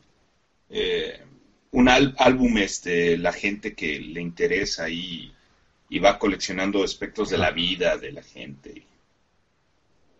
[0.69, 1.21] eh,
[1.71, 5.33] un álbum este la gente que le interesa y,
[5.89, 8.85] y va coleccionando aspectos de la vida de la gente.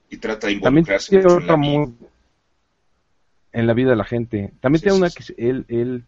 [0.09, 1.87] Y, trata de involucrarse mucho en la vida
[3.53, 4.53] en la vida de la gente.
[4.59, 6.03] También tiene una que él, él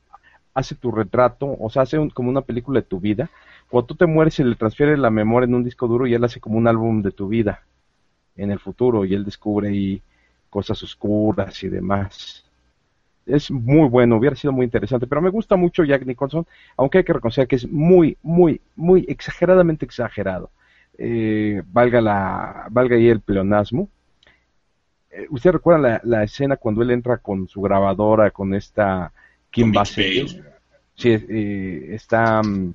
[0.54, 3.30] hace tu retrato, o sea, hace como una película de tu vida.
[3.69, 6.23] Cuando tú te mueres, se le transfiere la memoria en un disco duro y él
[6.23, 7.63] hace como un álbum de tu vida
[8.36, 10.01] en el futuro y él descubre ahí
[10.49, 12.45] cosas oscuras y demás.
[13.25, 17.04] Es muy bueno, hubiera sido muy interesante, pero me gusta mucho Jack Nicholson, aunque hay
[17.04, 20.49] que reconocer que es muy, muy, muy exageradamente exagerado.
[20.97, 23.88] Eh, valga la, valga ahí el pleonasmo,
[25.30, 29.12] ¿Usted recuerda la, escena cuando él entra con su grabadora, con esta
[29.50, 30.52] Kim Basinger?
[30.95, 32.74] Sí, eh, está mm,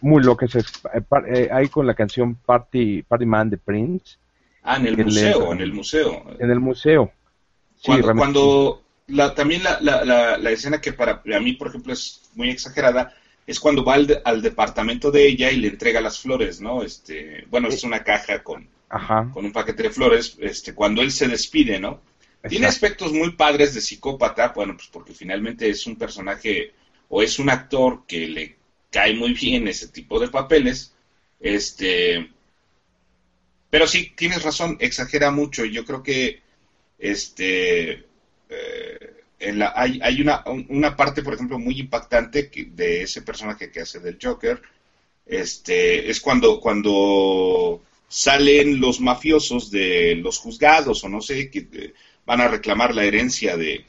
[0.00, 0.46] muy loca.
[0.46, 4.16] Eh, ahí con la canción Party, Party Man de Prince.
[4.62, 6.24] Ah, en el museo, en el museo.
[6.38, 7.12] En el museo.
[8.16, 13.14] cuando, la, también la, la, la, escena que para mí, por ejemplo, es muy exagerada,
[13.50, 16.84] es cuando va al, al, departamento de ella y le entrega las flores, ¿no?
[16.84, 18.68] Este, bueno, es una caja con,
[19.32, 22.00] con un paquete de flores, este, cuando él se despide, ¿no?
[22.48, 26.74] Tiene aspectos muy padres de psicópata, bueno, pues porque finalmente es un personaje
[27.08, 28.56] o es un actor que le
[28.88, 30.94] cae muy bien ese tipo de papeles,
[31.40, 32.30] este,
[33.68, 36.40] pero sí, tienes razón, exagera mucho y yo creo que,
[37.00, 38.04] este,
[38.48, 43.70] eh, en la, hay, hay una, una, parte, por ejemplo, muy impactante de ese personaje
[43.70, 44.60] que hace del Joker,
[45.26, 51.94] este, es cuando, cuando salen los mafiosos de los juzgados o no sé, que eh,
[52.26, 53.86] van a reclamar la herencia de,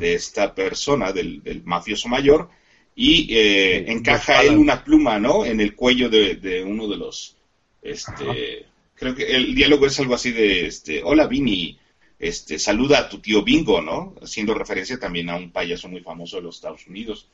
[0.00, 2.48] esta persona, del, mafioso mayor,
[2.94, 5.44] y eh, encaja él una pluma, ¿no?
[5.44, 7.36] En el cuello de, uno de los,
[7.82, 11.78] este, creo que el diálogo es algo así de, este, hola Vini,
[12.18, 14.14] este, saluda a tu tío Bingo, ¿no?
[14.22, 17.28] Haciendo referencia también a un payaso muy famoso de los Estados Unidos.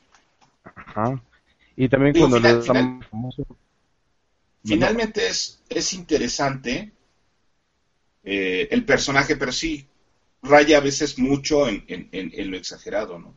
[0.63, 1.21] Ajá.
[1.75, 3.45] Y también cuando le famoso
[4.65, 6.91] Finalmente es, es interesante
[8.23, 9.85] eh, el personaje, pero sí
[10.41, 13.33] raya a veces mucho en, en, lo exagerado, ¿no?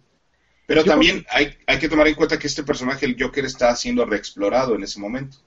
[0.66, 4.04] Pero también hay, hay, que tomar en cuenta que este personaje, el Joker, está siendo
[4.04, 5.38] reexplorado en ese momento.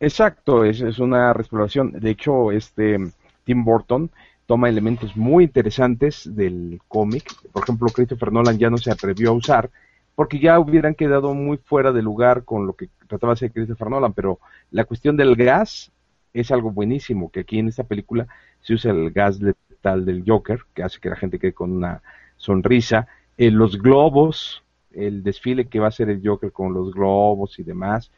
[0.00, 1.92] Exacto, es, es una reexploración.
[1.92, 2.98] De hecho, este
[3.44, 4.10] Tim Burton
[4.46, 7.24] toma elementos muy interesantes del cómic.
[7.52, 9.70] Por ejemplo, Christopher Nolan ya no se atrevió a usar
[10.14, 13.90] porque ya hubieran quedado muy fuera de lugar con lo que trataba de hacer Christopher
[13.90, 15.92] Nolan, pero la cuestión del gas
[16.32, 18.26] es algo buenísimo, que aquí en esta película
[18.60, 22.02] se usa el gas letal del Joker, que hace que la gente quede con una
[22.36, 27.58] sonrisa, eh, los globos, el desfile que va a hacer el Joker con los globos
[27.58, 28.10] y demás,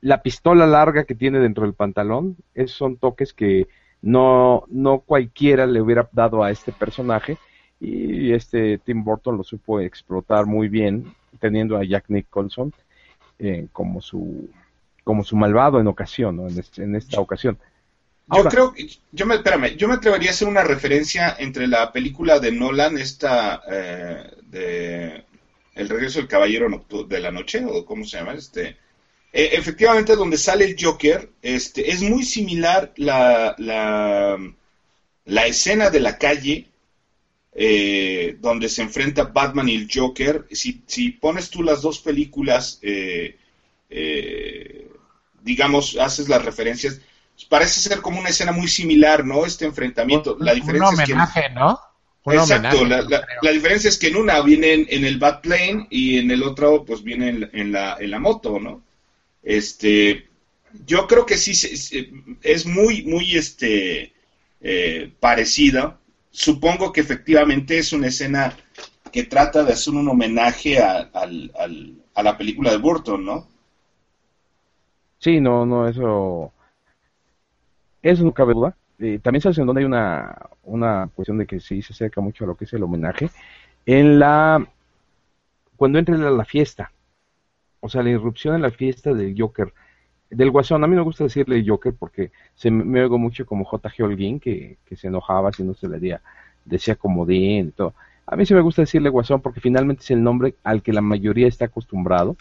[0.00, 3.66] la pistola larga que tiene dentro del pantalón, esos son toques que
[4.02, 7.38] no, no cualquiera le hubiera dado a este personaje,
[7.80, 12.72] y este Tim Burton lo supo explotar muy bien teniendo a Jack Nicholson
[13.40, 14.50] eh, como su
[15.02, 16.46] como su malvado en ocasión, ¿no?
[16.48, 17.58] en, esta ocasión.
[18.32, 18.72] yo creo
[19.10, 22.98] yo me, espérame, yo me atrevería a hacer una referencia entre la película de Nolan,
[22.98, 25.24] esta eh, de
[25.74, 26.68] El regreso del caballero
[27.08, 28.76] de la noche, o cómo se llama, este...
[29.32, 34.36] Eh, efectivamente, donde sale el Joker, este, es muy similar la, la,
[35.24, 36.68] la escena de la calle
[37.54, 40.46] eh, donde se enfrenta Batman y el Joker.
[40.50, 43.38] Si, si pones tú las dos películas, eh,
[45.42, 47.00] digamos, haces las referencias,
[47.48, 49.46] parece ser como una escena muy similar, ¿no?
[49.46, 50.36] Este enfrentamiento.
[50.40, 51.80] La diferencia un homenaje, es que, ¿no?
[52.26, 56.84] exacto, la, diferencia es que en una viene en, el Batplane y en el otro
[56.84, 58.82] pues viene en, la, en la moto, ¿no?
[59.42, 60.28] Este,
[60.86, 61.52] yo creo que sí
[62.42, 64.12] es muy, muy este,
[64.60, 65.98] eh, parecida.
[66.30, 68.56] Supongo que efectivamente es una escena
[69.12, 71.10] que trata de hacer un homenaje a,
[72.22, 73.48] la película de Burton, ¿no?
[75.18, 76.52] Sí, no, no, eso
[78.02, 78.76] eso no cabe duda.
[78.98, 82.44] Eh, también sabes en donde hay una, una cuestión de que sí se acerca mucho
[82.44, 83.30] a lo que es el homenaje.
[83.86, 84.66] En la.
[85.76, 86.92] Cuando entra a la fiesta.
[87.82, 89.72] O sea, la irrupción en la fiesta del Joker.
[90.30, 94.02] Del Guasón, a mí me gusta decirle Joker porque se me, oigo mucho como J.G.
[94.02, 96.22] Holguín, que, que se enojaba si no se le decía,
[96.64, 97.94] decía comodín y todo.
[98.26, 101.02] A mí sí me gusta decirle Guasón porque finalmente es el nombre al que la
[101.02, 102.36] mayoría está acostumbrado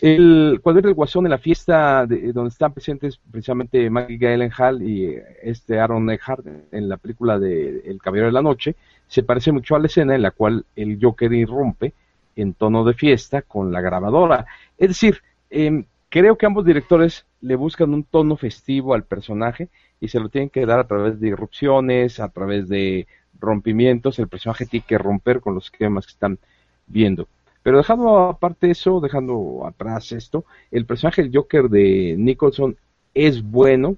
[0.00, 4.82] el, cuando era el Guasón en la fiesta de, donde están presentes precisamente Maggie Gyllenhaal
[4.82, 9.52] y este Aaron Eckhart en la película de El Caballero de la Noche, se parece
[9.52, 11.92] mucho a la escena en la cual el Joker irrumpe
[12.38, 14.46] en tono de fiesta con la grabadora.
[14.78, 19.68] Es decir, em, creo que ambos directores le buscan un tono festivo al personaje
[20.00, 23.06] y se lo tienen que dar a través de irrupciones, a través de
[23.40, 24.18] rompimientos.
[24.18, 26.38] El personaje tiene que romper con los esquemas que están
[26.86, 27.28] viendo.
[27.62, 32.76] Pero dejando aparte eso, dejando atrás esto, el personaje del Joker de Nicholson
[33.14, 33.96] es bueno,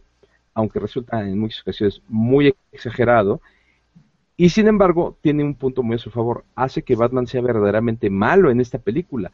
[0.54, 3.40] aunque resulta en muchas ocasiones muy exagerado,
[4.40, 8.08] y sin embargo tiene un punto muy a su favor, hace que Batman sea verdaderamente
[8.08, 9.32] malo en esta película.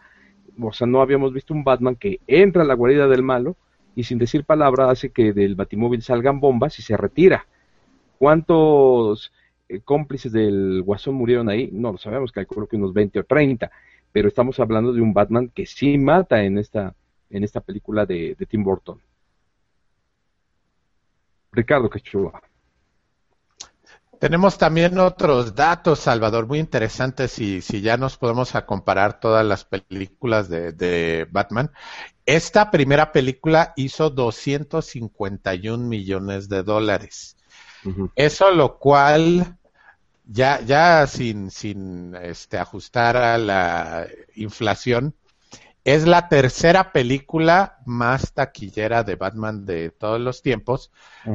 [0.60, 3.54] O sea, no habíamos visto un Batman que entra a la guarida del malo
[3.94, 7.46] y sin decir palabra hace que del batimóvil salgan bombas y se retira.
[8.18, 9.32] ¿Cuántos
[9.68, 11.70] eh, cómplices del Guasón murieron ahí?
[11.72, 13.70] No lo sabemos, calculo que unos 20 o 30
[14.10, 16.96] pero estamos hablando de un Batman que sí mata en esta,
[17.30, 18.98] en esta película de, Tim Burton.
[21.52, 22.42] Ricardo Quechua.
[24.18, 29.44] Tenemos también otros datos, Salvador, muy interesantes si, si ya nos podemos a comparar todas
[29.44, 31.70] las películas de, Batman.
[32.24, 37.36] Esta primera película hizo 251 millones de dólares.
[38.14, 39.58] Eso lo cual
[40.24, 45.14] ya, ya sin, sin este, ajustar a la inflación,
[45.86, 50.90] es la tercera película más taquillera de Batman de todos los tiempos,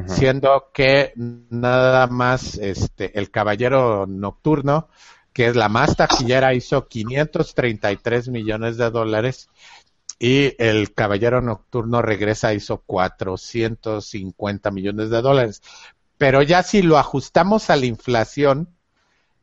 [0.07, 4.89] siendo que nada más este, El Caballero Nocturno,
[5.31, 9.49] que es la más taquillera, hizo 533 millones de dólares
[10.19, 15.61] y El Caballero Nocturno regresa hizo 450 millones de dólares.
[16.17, 18.75] Pero ya si lo ajustamos a la inflación,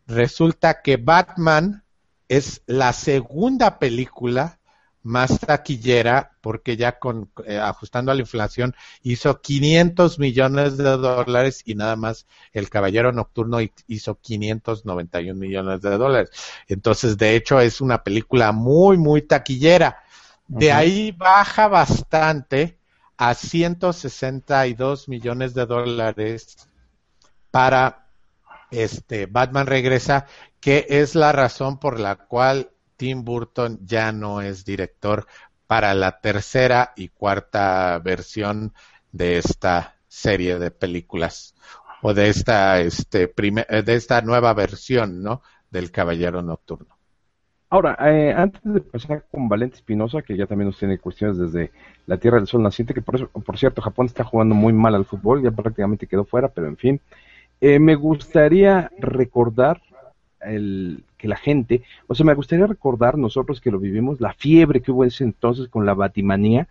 [0.07, 1.83] resulta que Batman
[2.29, 4.58] es la segunda película
[5.09, 11.62] más taquillera porque ya con eh, ajustando a la inflación hizo 500 millones de dólares
[11.64, 16.31] y nada más el Caballero Nocturno hizo 591 millones de dólares.
[16.68, 20.03] Entonces, de hecho, es una película muy, muy taquillera.
[20.47, 22.79] De ahí baja bastante
[23.16, 26.68] a 162 millones de dólares
[27.51, 28.07] para
[28.71, 30.27] este, Batman regresa,
[30.61, 35.26] que es la razón por la cual Tim Burton ya no es director
[35.66, 38.74] para la tercera y cuarta versión
[39.12, 41.54] de esta serie de películas
[42.02, 45.40] o de esta este de esta nueva versión, ¿no?
[45.70, 46.96] del Caballero Nocturno.
[47.70, 51.70] Ahora, eh, antes de pasar con Valente Espinosa, que ya también nos tiene cuestiones desde
[52.06, 54.94] la Tierra del Sol Naciente, que por, eso, por cierto, Japón está jugando muy mal
[54.94, 57.00] al fútbol, ya prácticamente quedó fuera, pero en fin.
[57.61, 59.82] Eh, me gustaría recordar
[60.40, 64.81] el, que la gente, o sea, me gustaría recordar nosotros que lo vivimos, la fiebre
[64.81, 66.69] que hubo en ese entonces con la batimanía,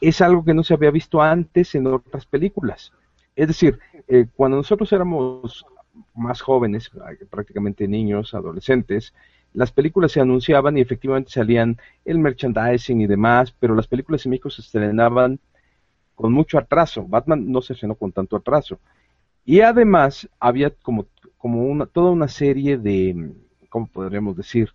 [0.00, 2.92] es algo que no se había visto antes en otras películas.
[3.36, 3.78] Es decir,
[4.08, 5.64] eh, cuando nosotros éramos
[6.14, 6.90] más jóvenes,
[7.30, 9.14] prácticamente niños, adolescentes,
[9.52, 14.30] las películas se anunciaban y efectivamente salían el merchandising y demás, pero las películas en
[14.30, 15.38] México se estrenaban
[16.14, 17.06] con mucho atraso.
[17.06, 18.78] Batman no se estrenó con tanto atraso.
[19.44, 21.06] Y además había como,
[21.44, 23.34] como una, toda una serie de,
[23.68, 24.72] ¿cómo podríamos decir?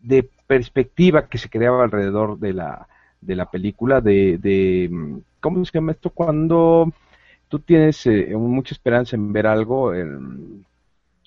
[0.00, 2.88] De perspectiva que se creaba alrededor de la,
[3.20, 4.90] de la película, de, de,
[5.38, 6.10] ¿cómo se llama esto?
[6.10, 6.92] Cuando
[7.46, 9.94] tú tienes eh, mucha esperanza en ver algo.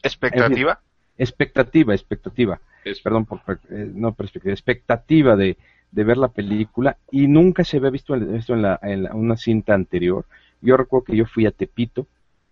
[0.03, 0.81] ¿Expectativa?
[1.17, 2.59] expectativa, expectativa,
[3.05, 3.39] perdón por
[3.69, 5.55] eh, no perspectiva, expectativa de,
[5.91, 9.73] de, ver la película y nunca se había visto esto en, la, en una cinta
[9.73, 10.25] anterior.
[10.59, 12.05] Yo recuerdo que yo fui a Tepito,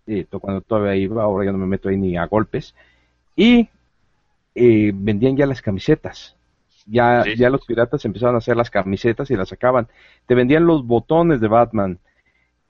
[0.06, 2.74] eh, cuando todavía iba, ahora ya no me meto ahí ni a golpes,
[3.36, 3.68] y
[4.54, 6.36] eh, vendían ya las camisetas.
[6.86, 9.86] Ya, ya los piratas empezaban a hacer las camisetas y las sacaban.
[10.26, 11.98] Te vendían los botones de Batman.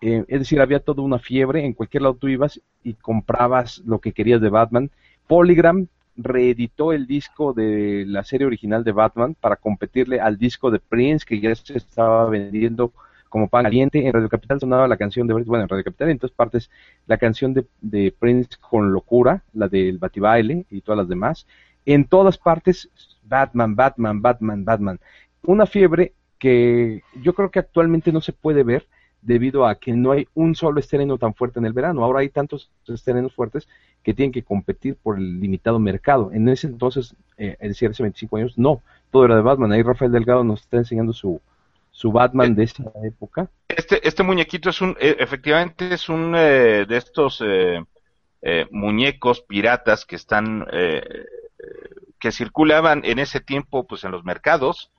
[0.03, 1.65] Eh, es decir, había toda una fiebre.
[1.65, 4.91] En cualquier lado tú ibas y comprabas lo que querías de Batman.
[5.27, 10.79] Polygram reeditó el disco de la serie original de Batman para competirle al disco de
[10.79, 12.93] Prince que ya se estaba vendiendo
[13.33, 14.07] como pan caliente.
[14.07, 16.71] En Radio Capital sonaba la canción de, bueno, en Radio Capital en todas partes,
[17.07, 21.47] la canción de, Prince con locura, la del Batibaile y todas las demás.
[21.87, 22.91] En todas partes,
[23.25, 25.01] Batman, Batman, Batman, Batman.
[25.45, 28.87] Una fiebre que yo creo que actualmente no se puede ver
[29.23, 32.05] debido a que no hay un solo estreno tan fuerte en el verano.
[32.05, 33.67] Ahora hay tantos estrenos fuertes
[34.03, 36.33] que tienen que competir por el limitado mercado.
[36.33, 39.73] En ese entonces, eh, es decir, hace 25 años, no, todo era de Batman.
[39.73, 41.41] Ahí Rafael Delgado nos está enseñando su,
[41.93, 43.49] su Batman de esa época.
[43.69, 47.85] Este, este muñequito es un, eh, efectivamente es un eh, de estos eh,
[48.71, 50.67] muñecos piratas que están,
[52.19, 54.91] que circulaban en ese tiempo, pues en los mercados.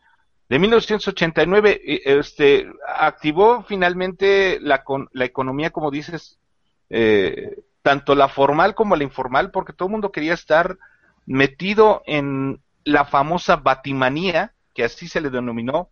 [0.47, 6.39] De 1989, este, activó finalmente la, la economía, como dices,
[7.81, 10.77] tanto la formal como la informal, porque todo el mundo quería estar
[11.25, 15.89] metido en la famosa batimanía, que así se le denominó,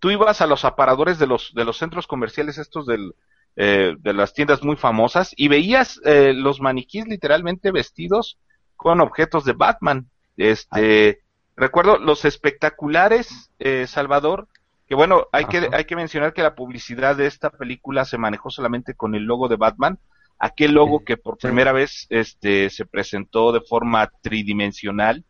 [0.00, 3.14] tú ibas a los aparadores de los, de los centros comerciales estos del,
[3.56, 8.38] eh, de las tiendas muy famosas y veías eh, los maniquís literalmente vestidos
[8.76, 10.10] con objetos de Batman.
[10.36, 11.20] Este,
[11.54, 14.48] recuerdo los espectaculares, eh, Salvador,
[14.88, 18.50] que bueno, hay que, hay que mencionar que la publicidad de esta película se manejó
[18.50, 20.00] solamente con el logo de Batman,
[20.38, 25.24] aquel logo que por primera vez este, se presentó de forma tridimensional.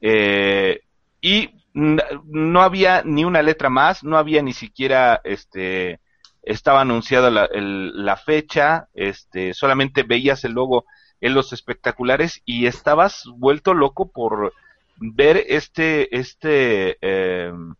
[0.00, 0.82] Eh,
[1.20, 6.00] y no había ni una letra más, no había ni siquiera, este,
[6.42, 10.84] estaba anunciada la, fecha, este, solamente veías el logo
[11.20, 14.52] en los espectaculares y estabas vuelto loco por
[14.96, 17.74] ver este, este em,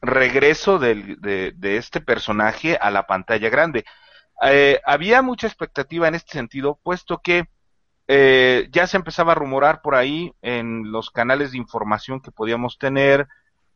[0.00, 3.84] regreso de, este personaje a la pantalla grande.
[4.44, 7.46] Eh, había mucha expectativa en este sentido, puesto que
[8.14, 12.76] eh, ya se empezaba a rumorar por ahí en los canales de información que podíamos
[12.76, 13.26] tener.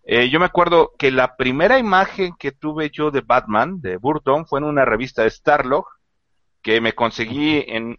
[0.04, 4.46] Eh, yo me acuerdo que la primera imagen que tuve yo de Batman, de Burton,
[4.46, 5.86] fue en una revista de Starlog,
[6.60, 7.98] que me conseguí en,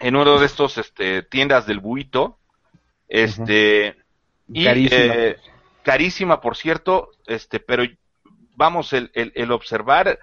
[0.00, 2.40] en uno de estos este, tiendas del buito.
[3.06, 3.96] Este,
[4.52, 5.14] carísima.
[5.14, 5.36] Eh,
[5.84, 7.84] carísima, por cierto, este, pero
[8.56, 10.18] vamos, el, el, el observar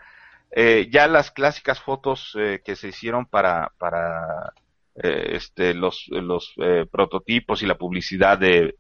[0.52, 4.54] eh, ya las clásicas fotos eh, que se hicieron para, para
[4.94, 8.76] eh, este, los, los eh, prototipos y la publicidad de,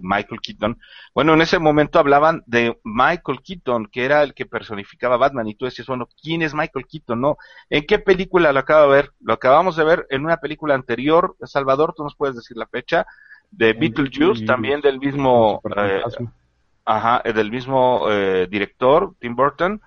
[0.00, 0.78] Michael Keaton.
[1.14, 5.46] Bueno, en ese momento hablaban de Michael Keaton, que era el que personificaba a Batman,
[5.46, 7.20] y tú decías, bueno, ¿quién es Michael Keaton?
[7.20, 7.36] No,
[7.68, 9.10] ¿en qué película lo acabo de ver?
[9.20, 13.04] Lo acabamos de ver en una película anterior, Salvador, tú nos puedes decir la fecha,
[13.50, 16.00] de Beetlejuice, también del mismo, eh,
[16.86, 18.08] ajá, del mismo
[18.48, 19.82] director, Tim Burton,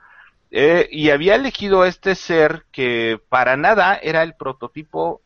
[0.51, 5.23] y había elegido este ser que para nada era el prototipo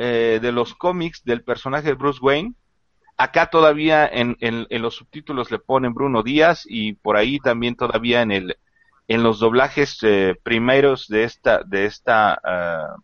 [0.00, 2.54] eh, de los cómics del personaje de Bruce Wayne.
[3.16, 8.22] Acá todavía en, en, los subtítulos le ponen Bruno Díaz y por ahí también todavía
[8.22, 8.56] en el
[9.08, 12.94] en los doblajes eh, primeros de esta de esta ah,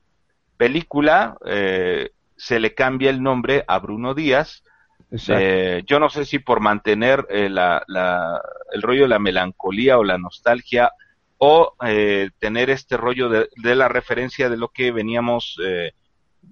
[0.56, 4.62] película eh, se le cambia el nombre a Bruno Díaz.
[5.10, 8.40] yo no sé si por mantener la, la,
[8.72, 10.92] el rollo de la melancolía o la nostalgia
[11.38, 11.74] o
[12.38, 15.58] tener este rollo de, de, la referencia de lo que veníamos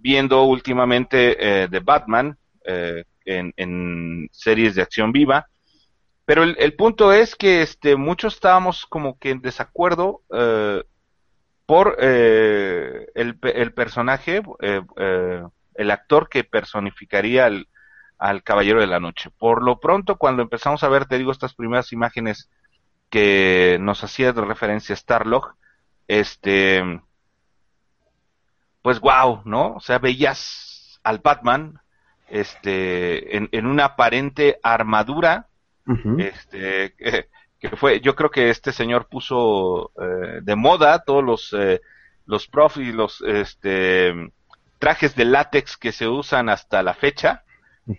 [0.01, 5.47] viendo últimamente eh, de Batman eh, en, series de acción viva.
[6.25, 10.83] Pero el, punto es que este, muchos estábamos como que en desacuerdo eh,
[11.67, 14.43] por el, el, personaje,
[15.75, 17.67] el actor que personificaría al,
[18.19, 19.31] al Caballero de la Noche.
[19.37, 22.49] Por lo pronto, cuando empezamos a ver, te digo, estas primeras imágenes
[23.11, 25.57] que nos hacía de referencia Starlog,
[26.07, 27.01] este,
[28.83, 29.75] pues wow, ¿no?
[29.75, 31.81] O sea, veías al Batman
[32.29, 35.49] este en, en una aparente armadura
[36.19, 36.95] este
[37.61, 41.81] que, fue yo creo que este señor puso eh, de moda todos los eh,
[42.25, 44.33] los prof y los este
[44.79, 47.45] trajes de látex que se usan hasta la fecha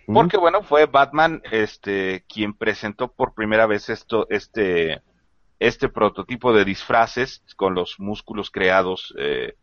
[0.06, 5.02] porque bueno fue Batman este quien presentó por primera vez esto este
[5.58, 9.54] este prototipo de disfraces con los músculos creados eh,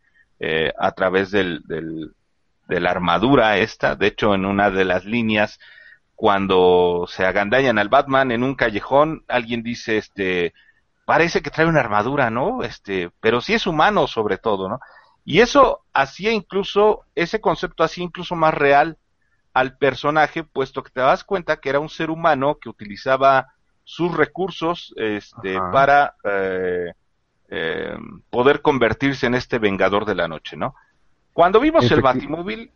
[0.44, 3.94] eh, a través del, de la armadura esta.
[3.94, 5.60] De hecho, en una de las líneas,
[6.16, 10.52] cuando se agandañan al Batman en un callejón, alguien dice, este,
[11.04, 12.64] parece que trae una armadura, ¿no?
[12.64, 14.80] Este, pero sí es humano sobre todo, ¿no?
[15.24, 18.98] Y eso hacía incluso, ese concepto hacía incluso más real
[19.54, 24.12] al personaje, puesto que te das cuenta que era un ser humano que utilizaba sus
[24.12, 26.94] recursos este, para eh,
[27.54, 27.94] eh,
[28.30, 30.74] poder convertirse en este vengador de la noche, ¿no?
[31.34, 32.70] Cuando vimos el Batimóvil,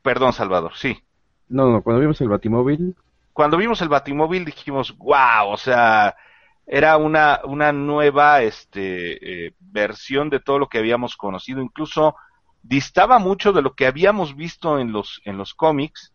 [0.00, 0.98] perdón Salvador, sí.
[1.46, 2.96] No, no, cuando vimos el Batimóvil.
[3.34, 6.16] Cuando vimos el Batimóvil dijimos, wow, o sea,
[6.66, 12.16] era una, una nueva este, eh, versión de todo lo que habíamos conocido, incluso
[12.62, 16.14] distaba mucho de lo que habíamos visto en los, en los cómics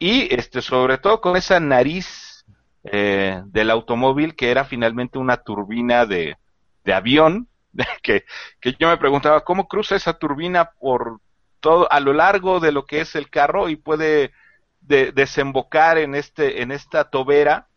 [0.00, 2.44] y este, sobre todo con esa nariz
[2.82, 6.38] eh, del automóvil que era finalmente una turbina de,
[6.84, 7.48] de avión,
[8.02, 8.24] que,
[8.60, 11.20] que yo me preguntaba cómo cruza esa turbina por
[11.60, 14.32] todo, a lo largo de lo que es el carro y puede
[14.80, 17.68] desembocar en este, en esta tobera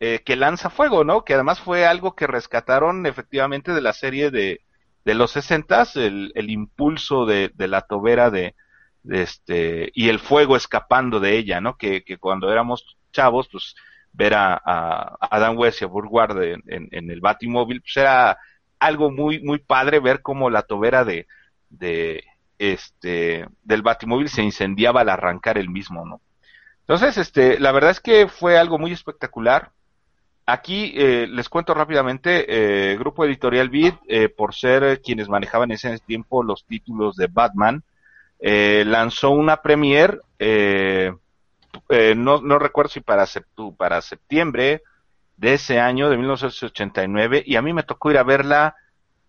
[0.00, 1.24] eh, que lanza fuego, ¿no?
[1.24, 4.62] Que además fue algo que rescataron efectivamente de la serie de,
[5.04, 8.54] de los sesentas, el, el impulso de, de la tobera de,
[9.08, 11.76] este, y el fuego escapando de ella, ¿no?
[11.76, 13.74] Que, que cuando éramos chavos, pues
[14.18, 18.36] ver a, a Adam West y a Burgward en, en, el Batimóvil, pues era
[18.80, 21.28] algo muy, muy padre ver cómo la tobera de,
[21.70, 22.24] de
[22.58, 26.20] este, del Batimóvil se incendiaba al arrancar el mismo, ¿no?
[26.80, 29.70] Entonces, este, la verdad es que fue algo muy espectacular.
[30.46, 35.76] Aquí eh, les cuento rápidamente, eh, Grupo Editorial Beat, eh, por ser quienes manejaban en
[35.76, 37.84] ese tiempo los títulos de Batman,
[38.40, 39.62] lanzó una
[41.88, 43.26] premiere, no, no, recuerdo si para,
[43.76, 44.82] para septiembre
[45.36, 48.76] de ese año, de 1989, y a mí me tocó ir a verla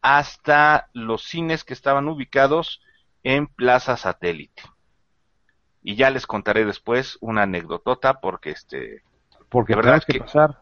[0.01, 2.81] hasta los cines que estaban ubicados
[3.23, 4.63] en Plaza Satélite.
[5.83, 9.03] Y ya les contaré después una anécdotota porque este...
[9.49, 10.59] Porque verdad que pasar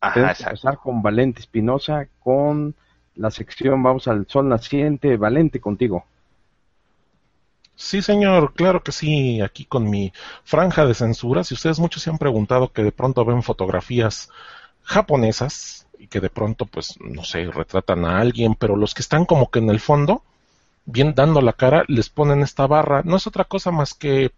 [0.00, 2.74] Ajá, empezar con Valente Espinosa, con
[3.16, 5.16] la sección Vamos al Sol Naciente.
[5.16, 6.04] Valente, contigo.
[7.80, 10.12] Sí, señor, claro que sí, aquí con mi
[10.42, 11.44] franja de censura.
[11.44, 14.30] Si ustedes muchos se han preguntado que de pronto ven fotografías
[14.82, 19.26] japonesas y que de pronto, pues, no sé, retratan a alguien, pero los que están
[19.26, 20.24] como que en el fondo,
[20.86, 23.02] bien dando la cara, les ponen esta barra.
[23.04, 24.32] No es otra cosa más que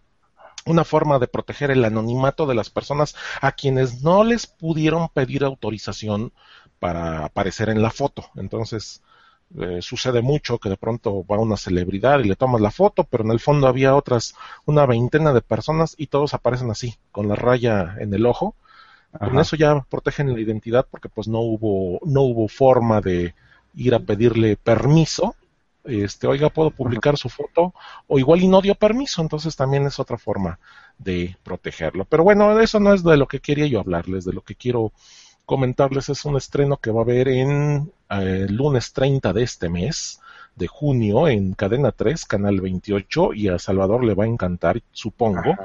[0.65, 5.43] una forma de proteger el anonimato de las personas a quienes no les pudieron pedir
[5.43, 6.31] autorización
[6.79, 8.29] para aparecer en la foto.
[8.35, 9.01] Entonces,
[9.59, 13.23] eh, sucede mucho que de pronto va una celebridad y le tomas la foto, pero
[13.23, 14.35] en el fondo había otras,
[14.65, 18.55] una veintena de personas y todos aparecen así, con la raya en el ojo.
[19.19, 23.35] Con eso ya protegen la identidad porque pues no hubo, no hubo forma de
[23.75, 25.35] ir a pedirle permiso
[25.83, 27.73] este, oiga, puedo publicar su foto,
[28.07, 30.59] o igual y no dio permiso, entonces también es otra forma
[30.97, 32.05] de protegerlo.
[32.05, 34.91] Pero bueno, eso no es de lo que quería yo hablarles, de lo que quiero
[35.45, 39.69] comentarles es un estreno que va a haber en el eh, lunes 30 de este
[39.69, 40.19] mes
[40.55, 45.55] de junio en Cadena 3, Canal 28, y a Salvador le va a encantar, supongo.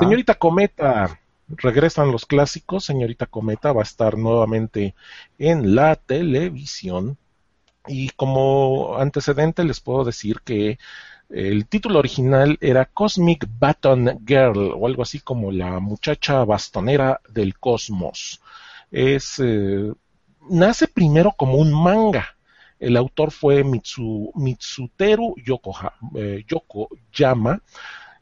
[0.00, 4.94] Señorita Cometa, regresan los clásicos, señorita Cometa va a estar nuevamente
[5.38, 7.18] en la televisión
[7.86, 10.78] y como antecedente les puedo decir que
[11.28, 17.58] el título original era Cosmic Baton Girl o algo así como la muchacha bastonera del
[17.58, 18.40] cosmos.
[18.94, 19.92] Es, eh,
[20.48, 22.36] nace primero como un manga.
[22.78, 25.34] El autor fue Mitsu, Mitsuteru
[26.14, 27.60] eh, Yokoyama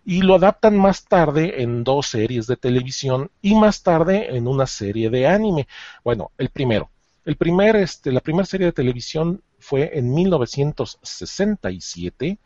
[0.02, 4.66] y lo adaptan más tarde en dos series de televisión y más tarde en una
[4.66, 5.68] serie de anime.
[6.02, 6.88] Bueno, el primero.
[7.26, 12.38] El primer, este, la primera serie de televisión fue en 1967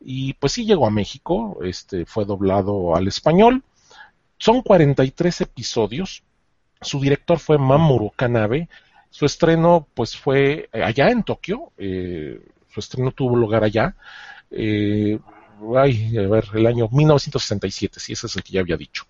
[0.00, 3.64] y pues sí llegó a México, este fue doblado al español.
[4.38, 6.22] Son 43 episodios.
[6.84, 8.68] Su director fue Mamoru Kanabe.
[9.10, 11.72] Su estreno pues fue allá en Tokio.
[11.78, 13.96] Eh, su estreno tuvo lugar allá.
[14.50, 15.18] Eh,
[15.76, 19.04] ay, a ver, el año 1967, si ese es el que ya había dicho.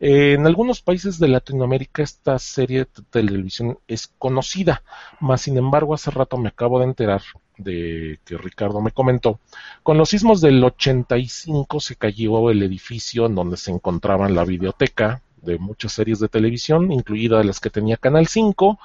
[0.00, 4.82] en algunos países de Latinoamérica esta serie de televisión es conocida,
[5.20, 7.22] más sin embargo hace rato me acabo de enterar
[7.56, 9.38] de que Ricardo me comentó,
[9.82, 15.22] con los sismos del 85 se cayó el edificio en donde se encontraba la videoteca
[15.44, 18.78] de muchas series de televisión, incluida las que tenía Canal 5,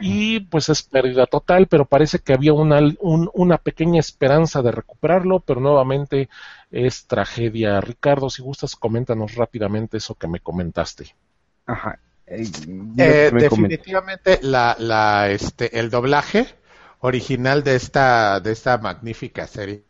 [0.00, 5.40] y pues es pérdida total, pero parece que había una, una pequeña esperanza de recuperarlo,
[5.40, 6.28] pero nuevamente
[6.70, 7.80] es tragedia.
[7.80, 11.14] Ricardo, si gustas, coméntanos rápidamente eso que me comentaste.
[11.66, 11.98] Ajá.
[12.26, 12.46] Eh,
[12.98, 16.46] eh, definitivamente la, la, este, el doblaje
[17.00, 19.84] original de esta, de esta magnífica serie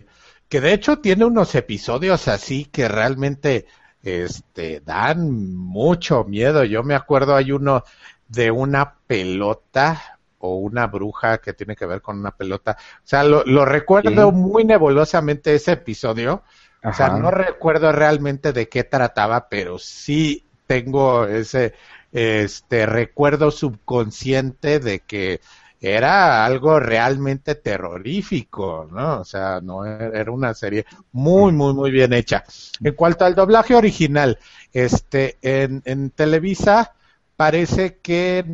[0.48, 3.66] que de hecho tiene unos episodios así que realmente
[4.02, 6.64] este dan mucho miedo.
[6.64, 7.84] Yo me acuerdo hay uno
[8.28, 12.76] de una pelota o una bruja que tiene que ver con una pelota.
[12.98, 16.42] O sea, lo, recuerdo muy nebulosamente ese episodio.
[16.84, 21.74] O sea, no recuerdo realmente de qué trataba, pero sí tengo ese
[22.12, 25.40] este recuerdo subconsciente de que
[25.80, 29.20] era algo realmente terrorífico, ¿no?
[29.20, 32.44] O sea, no era una serie muy, muy, muy bien hecha.
[32.82, 34.38] En cuanto al doblaje original,
[34.72, 36.94] este, en, Televisa
[37.36, 38.44] parece que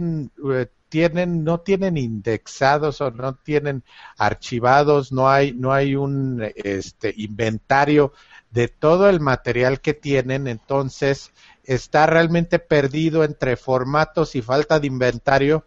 [0.52, 3.84] eh, tienen, no tienen indexados o no tienen
[4.18, 8.12] archivados, no hay, no hay un este, inventario
[8.50, 11.32] de todo el material que tienen, entonces
[11.64, 15.64] está realmente perdido entre formatos y falta de inventario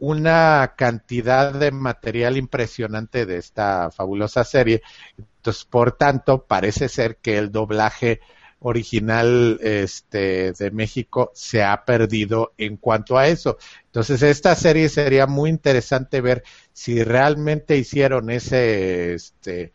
[0.00, 4.82] una cantidad de material impresionante de esta fabulosa serie.
[5.18, 8.20] Entonces, por tanto, parece ser que el doblaje
[8.60, 13.58] original este, de México se ha perdido en cuanto a eso.
[13.86, 19.72] Entonces, esta serie sería muy interesante ver si realmente hicieron ese, este,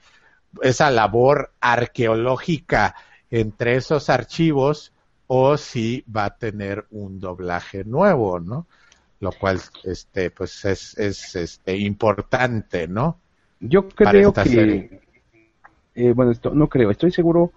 [0.62, 2.96] esa labor arqueológica
[3.30, 4.94] entre esos archivos
[5.28, 8.68] o si va a tener un doblaje nuevo, ¿no?
[9.26, 13.18] Lo cual, este, pues es, es este, importante, ¿no?
[13.60, 15.02] Yo creo que,
[15.96, 17.52] eh, bueno, esto, no creo, estoy seguro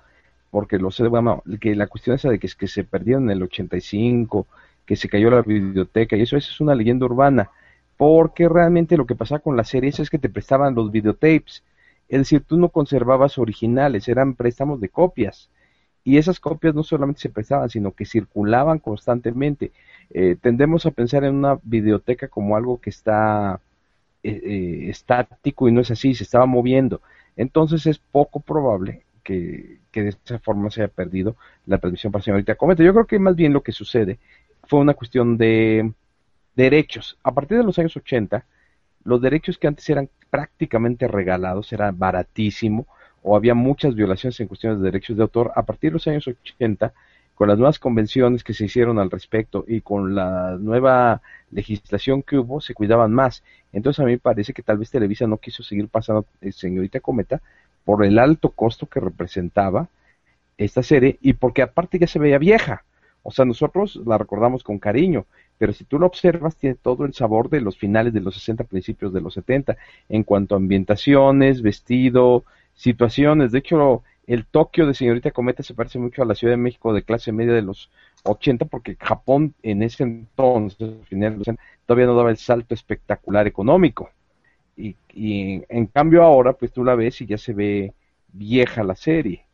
[0.50, 3.42] porque lo sé de que la cuestión esa de que, que se perdieron en el
[3.42, 4.46] 85,
[4.86, 7.50] que se cayó la biblioteca, y eso, eso es una leyenda urbana,
[7.98, 11.64] porque realmente lo que pasaba con las series es que te prestaban los videotapes,
[12.08, 15.50] es decir, tú no conservabas originales, eran préstamos de copias,
[16.04, 19.72] y esas copias no solamente se prestaban, sino que circulaban constantemente.
[20.10, 23.60] Eh, tendemos a pensar en una videoteca como algo que está
[24.22, 27.00] eh, eh, estático y no es así, se estaba moviendo.
[27.36, 31.36] Entonces es poco probable que, de esa forma se haya perdido
[31.66, 32.82] la transmisión para señorita Cometa.
[32.82, 34.18] Yo creo que más bien lo que sucede
[34.64, 35.92] fue una cuestión de
[36.56, 37.18] derechos.
[37.22, 38.44] A partir de los años 80,
[39.04, 42.86] los derechos que antes eran prácticamente regalados, era baratísimo,
[43.22, 46.26] o había muchas violaciones en cuestiones de derechos de autor, a partir de los años
[46.26, 46.92] 80,
[47.34, 52.36] con las nuevas convenciones que se hicieron al respecto y con la nueva legislación que
[52.36, 53.44] hubo, se cuidaban más.
[53.72, 56.98] Entonces a mí me parece que tal vez Televisa no quiso seguir pasando eh, Señorita
[56.98, 57.40] Cometa
[57.84, 59.88] por el alto costo que representaba
[60.56, 62.82] esta serie y porque aparte ya se veía vieja.
[63.22, 65.26] O sea, nosotros la recordamos con cariño,
[65.58, 68.64] pero si tú lo observas, tiene todo el sabor de los finales de los 60,
[68.64, 69.76] principios de los 70,
[70.08, 72.44] en cuanto a ambientaciones, vestido,
[72.78, 73.52] situaciones.
[73.52, 76.94] De hecho, el Tokio de Señorita Cometa se parece mucho a la Ciudad de México
[76.94, 77.90] de clase media de los
[78.22, 80.78] 80, porque Japón en ese entonces,
[81.86, 84.10] todavía no daba el salto espectacular económico.
[84.76, 84.96] Y,
[85.68, 87.94] en cambio ahora, pues tú la ves y ya se ve
[88.32, 89.44] vieja la serie.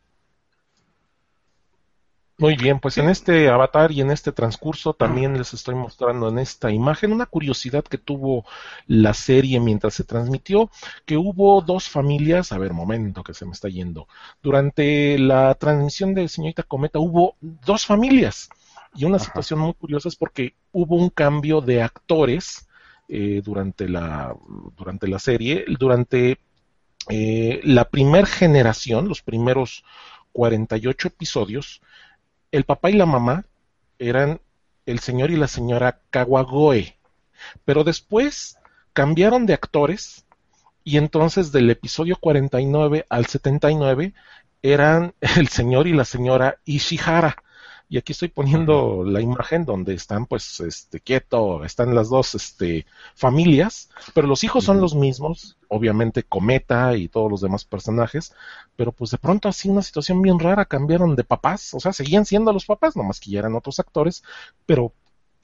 [2.37, 6.37] Muy bien, pues en este avatar y en este transcurso también les estoy mostrando en
[6.39, 8.43] esta imagen una curiosidad que tuvo
[8.87, 10.69] la serie mientras se transmitió,
[11.05, 14.09] que hubo dos familias, a ver, momento que se me está yendo,
[14.43, 18.49] durante la transmisión de Señorita Cometa hubo dos familias
[18.93, 22.67] y una situación muy curiosa es porque hubo un cambio de actores
[23.07, 24.35] eh, durante, la,
[24.75, 26.39] durante la serie, durante
[27.07, 29.85] eh, la primer generación, los primeros
[30.33, 31.81] 48 episodios,
[32.55, 33.45] el papá y la mamá
[33.99, 34.39] eran
[34.85, 36.97] el señor y la señora Kawagoe,
[37.65, 38.57] pero después
[38.93, 40.25] cambiaron de actores
[40.83, 44.13] y entonces del episodio 49 al 79
[44.61, 47.35] eran el señor y la señora Ishihara
[47.87, 52.85] y aquí estoy poniendo la imagen donde están pues este quieto, están las dos este
[53.13, 58.33] familias, pero los hijos son los mismos, obviamente Cometa y todos los demás personajes,
[58.75, 62.25] pero pues de pronto así una situación bien rara cambiaron de papás, o sea, seguían
[62.25, 64.23] siendo los papás, nomás que ya eran otros actores,
[64.65, 64.93] pero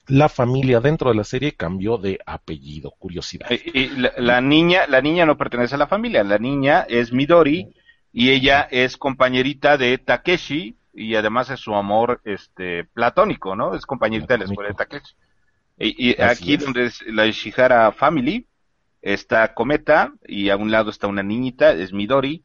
[0.08, 3.48] la familia dentro de la serie cambió de apellido, curiosidad.
[3.50, 7.72] Y, la, niña, la niña no pertenece a la familia, la niña es Midori
[8.12, 13.74] y ella es compañerita de Takeshi, y además es su amor este platónico, ¿no?
[13.74, 15.14] Es compañerita de la escuela de Takeshi.
[15.78, 18.46] Y, aquí donde es la Ishihara Family
[19.00, 22.44] está Cometa y a un lado está una niñita, es Midori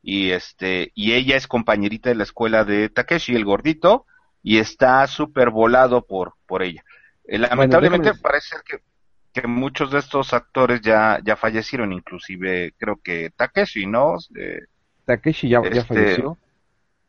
[0.00, 4.06] y este y ella es compañerita de la escuela de Takeshi, el gordito
[4.42, 6.82] y está súper volado por por ella.
[7.24, 8.78] Eh, lamentablemente parece que
[9.32, 14.16] que muchos de estos actores ya ya fallecieron, inclusive creo que Takeshi, ¿no?
[14.36, 14.62] Eh,
[15.04, 16.38] Takeshi ya, ya este, falleció.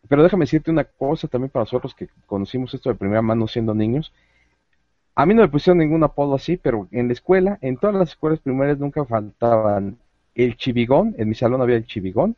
[0.08, 3.74] Pero déjame decirte una cosa también para nosotros que conocimos esto de primera mano siendo
[3.74, 4.14] niños.
[5.16, 8.10] A mí no me pusieron ningún apodo así, pero en la escuela, en todas las
[8.10, 9.97] escuelas primarias nunca faltaban
[10.34, 12.38] el chivigón, en mi salón había el chivigón,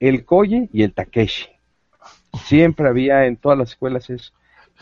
[0.00, 1.50] el Koye y el Takeshi.
[2.44, 4.10] Siempre había en todas las escuelas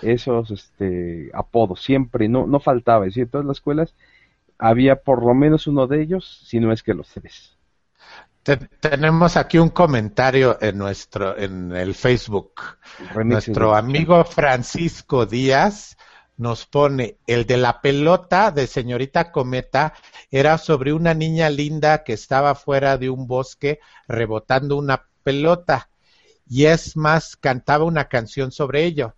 [0.03, 3.07] esos este, apodos, siempre, no, no faltaba.
[3.07, 3.95] Es decir, en todas las escuelas
[4.59, 7.57] había por lo menos uno de ellos, si no es que los tres.
[8.81, 12.61] Tenemos aquí un comentario en nuestro en el Facebook.
[13.25, 15.97] Nuestro amigo Francisco Díaz
[16.37, 19.95] nos pone el de la pelota de señorita Cometa
[20.31, 25.89] era sobre una niña linda que estaba fuera de un bosque rebotando una pelota
[26.47, 29.15] y es más cantaba una canción sobre ello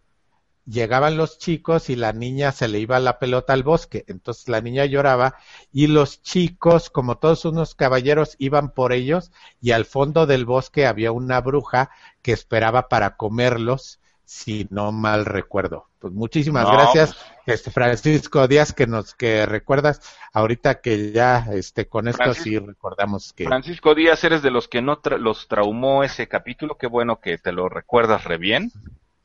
[0.66, 4.04] llegaban los chicos y la niña se le iba la pelota al bosque.
[4.08, 5.36] Entonces la niña lloraba
[5.72, 10.86] y los chicos, como todos unos caballeros, iban por ellos y al fondo del bosque
[10.86, 11.90] había una bruja
[12.20, 15.86] que esperaba para comerlos, si no mal recuerdo.
[16.00, 20.00] Pues muchísimas gracias, pues este Francisco Díaz, que nos que recuerdas
[20.32, 24.82] ahorita que ya este con esto sí recordamos que Francisco Díaz eres de los que
[24.82, 28.72] no los traumó ese capítulo, qué bueno que te lo recuerdas re bien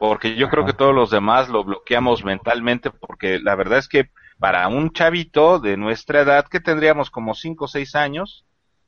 [0.02, 4.10] porque yo creo que todos los demás lo bloqueamos mentalmente, porque la verdad es que
[4.40, 8.44] para un chavito de nuestra edad, que tendríamos como 5 o 6 años,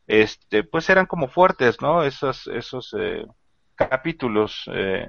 [0.07, 2.01] este, pues eran como fuertes, ¿no?
[2.01, 3.28] Esos, esos eh,
[3.76, 4.68] capítulos.
[4.74, 5.05] Eh.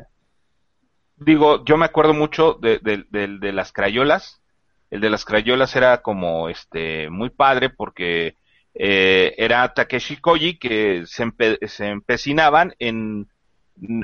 [1.17, 4.43] Digo, yo me acuerdo mucho de, de, las crayolas.
[4.91, 8.37] El de las crayolas era como este muy padre porque
[8.75, 11.33] eh, era Takeshi Koji que se,
[11.67, 13.27] se empecinaban en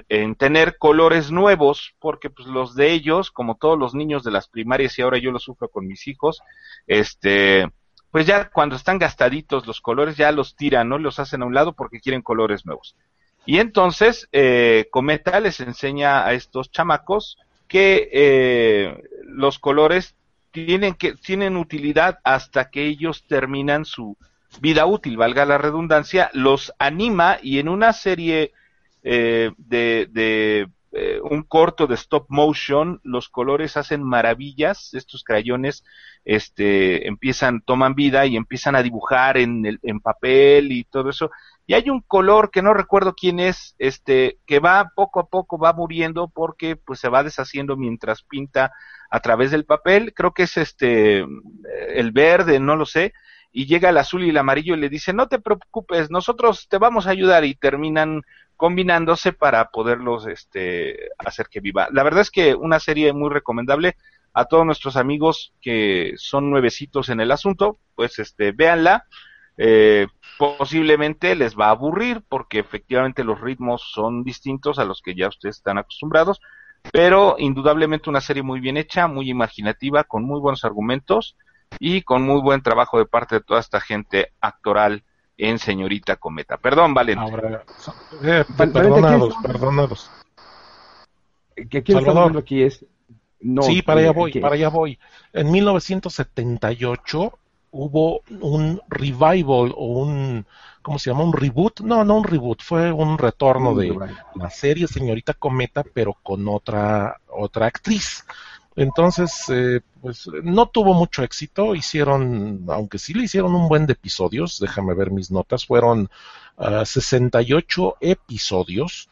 [0.09, 4.49] en tener colores nuevos, porque pues los de ellos, como todos los niños de las
[4.49, 6.43] primarias y ahora yo lo sufro con mis hijos,
[6.87, 7.69] este,
[8.11, 11.55] pues ya cuando están gastaditos los colores ya los tiran, no los hacen a un
[11.55, 12.97] lado porque quieren colores nuevos.
[13.47, 20.17] Y entonces eh, Cometa les enseña a estos chamacos que eh, los colores
[20.51, 24.17] tienen que tienen utilidad hasta que ellos terminan su
[24.61, 28.53] vida útil, valga la redundancia, los anima y en una serie
[29.03, 35.85] eh, de, de eh, un corto de stop motion, los colores hacen maravillas, estos crayones
[36.25, 41.31] este, empiezan, toman vida y empiezan a dibujar en, el, en papel y todo eso.
[41.65, 45.59] Y hay un color que no recuerdo quién es, este, que va poco a poco
[45.59, 48.73] va muriendo porque pues se va deshaciendo mientras pinta
[49.11, 50.13] a través del papel.
[50.13, 51.25] Creo que es este,
[51.95, 53.13] el verde, no lo sé.
[53.53, 56.79] Y llega el azul y el amarillo y le dice, no te preocupes, nosotros te
[56.79, 58.23] vamos a ayudar y terminan
[58.57, 61.89] combinándose para poderlos este, hacer que viva.
[61.93, 63.97] La verdad es que una serie muy recomendable
[64.33, 69.07] a todos nuestros amigos que son nuevecitos en el asunto, pues este, véanla.
[69.57, 70.07] Eh,
[70.39, 75.29] posiblemente les va a aburrir porque efectivamente los ritmos son distintos a los que ya
[75.29, 76.41] ustedes están acostumbrados,
[76.93, 81.37] pero indudablemente una serie muy bien hecha, muy imaginativa, con muy buenos argumentos
[81.79, 85.05] y con muy buen trabajo de parte de toda esta gente actoral
[85.37, 86.57] en Señorita Cometa.
[86.57, 87.19] Perdón, Valen.
[88.23, 90.11] Eh, perdonados, perdonados.
[91.69, 92.39] Que aquí Salvador.
[92.39, 92.85] aquí es...
[93.41, 94.99] No, sí, para allá voy, para allá voy.
[95.33, 97.39] En 1978
[97.71, 100.47] hubo un revival o un,
[100.83, 101.25] ¿cómo se llama?
[101.25, 101.81] Un reboot.
[101.81, 103.97] No, no un reboot, fue un retorno de
[104.35, 108.27] la serie Señorita Cometa, pero con otra, otra actriz.
[108.77, 113.95] Entonces, eh, pues no tuvo mucho éxito, hicieron, aunque sí le hicieron un buen de
[113.95, 116.09] episodios, déjame ver mis notas, fueron
[116.85, 119.09] 68 ah, episodios,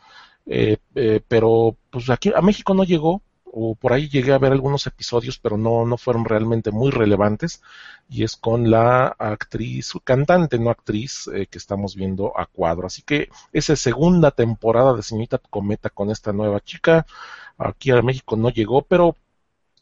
[0.47, 4.53] eh, eh, pero pues aquí a México no llegó, o por ahí llegué a ver
[4.53, 7.61] algunos episodios, pero no, no fueron realmente muy relevantes,
[8.09, 12.87] y es con la actriz, cantante, no actriz, que estamos viendo a cuadro.
[12.87, 17.07] Así que esa segunda temporada de Señorita Cometa con esta nueva chica,
[17.57, 19.17] aquí a México no llegó, pero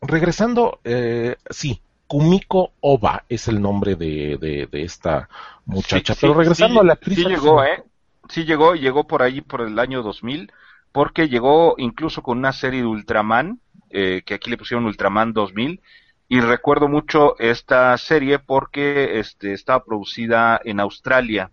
[0.06, 5.28] regresando, eh, sí, Kumiko Oba es el nombre de, de, esta
[5.64, 6.14] muchacha.
[6.20, 7.18] Pero regresando a la actriz.
[7.18, 7.82] Sí llegó, ¿eh?
[8.28, 10.52] Sí llegó, llegó por allí por el año 2000,
[10.92, 15.80] porque llegó incluso con una serie de Ultraman, eh, que aquí le pusieron Ultraman 2000,
[16.28, 21.50] y recuerdo mucho esta serie porque este, estaba producida en Australia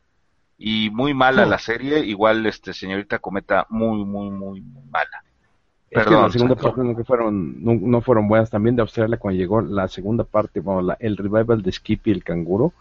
[0.58, 1.50] y muy mala hmm.
[1.50, 5.24] la serie, igual este señorita Cometa muy, muy, muy, muy mala.
[5.94, 8.50] Es que la segunda parte no, fueron, no, fueron buenas.
[8.50, 12.74] También de Australia cuando llegó la segunda parte, bueno, el revival de Skippy el canguro,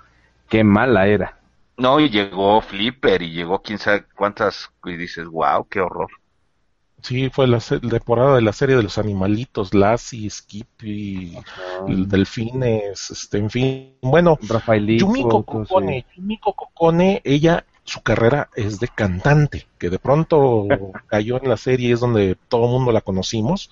[0.49, 1.39] qué mala era.
[1.77, 6.09] No, y llegó Flipper y llegó quién sabe cuántas, y dices, wow, qué horror.
[7.03, 11.37] Sí, fue la, temporada de la serie de los animalitos, Lassie, Skippy,
[11.89, 13.97] delfines, este, en fin.
[14.03, 14.39] Bueno,
[14.87, 20.67] Yumiko Kokone, Yumiko Kokone, ella su carrera es de cantante, que de pronto
[21.07, 23.71] cayó en la serie, es donde todo el mundo la conocimos.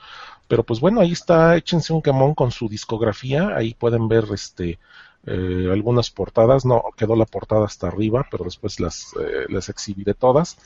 [0.48, 4.78] Pero pues bueno, ahí está, échense un quemón con su discografía, ahí pueden ver este
[5.26, 10.14] eh, algunas portadas, no quedó la portada hasta arriba, pero después las, eh, las exhibiré
[10.14, 10.56] todas.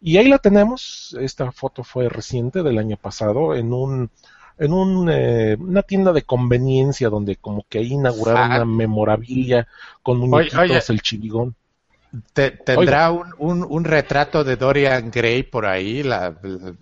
[0.00, 4.10] Y ahí la tenemos, esta foto fue reciente del año pasado, en un
[4.58, 9.68] en un, eh, una tienda de conveniencia donde como que ahí inauguraron una memorabilia
[10.02, 11.54] con muñequitos, el chivigón.
[12.32, 16.02] ¿Tendrá un, un, un, retrato de Dorian Gray por ahí?
[16.02, 16.34] La,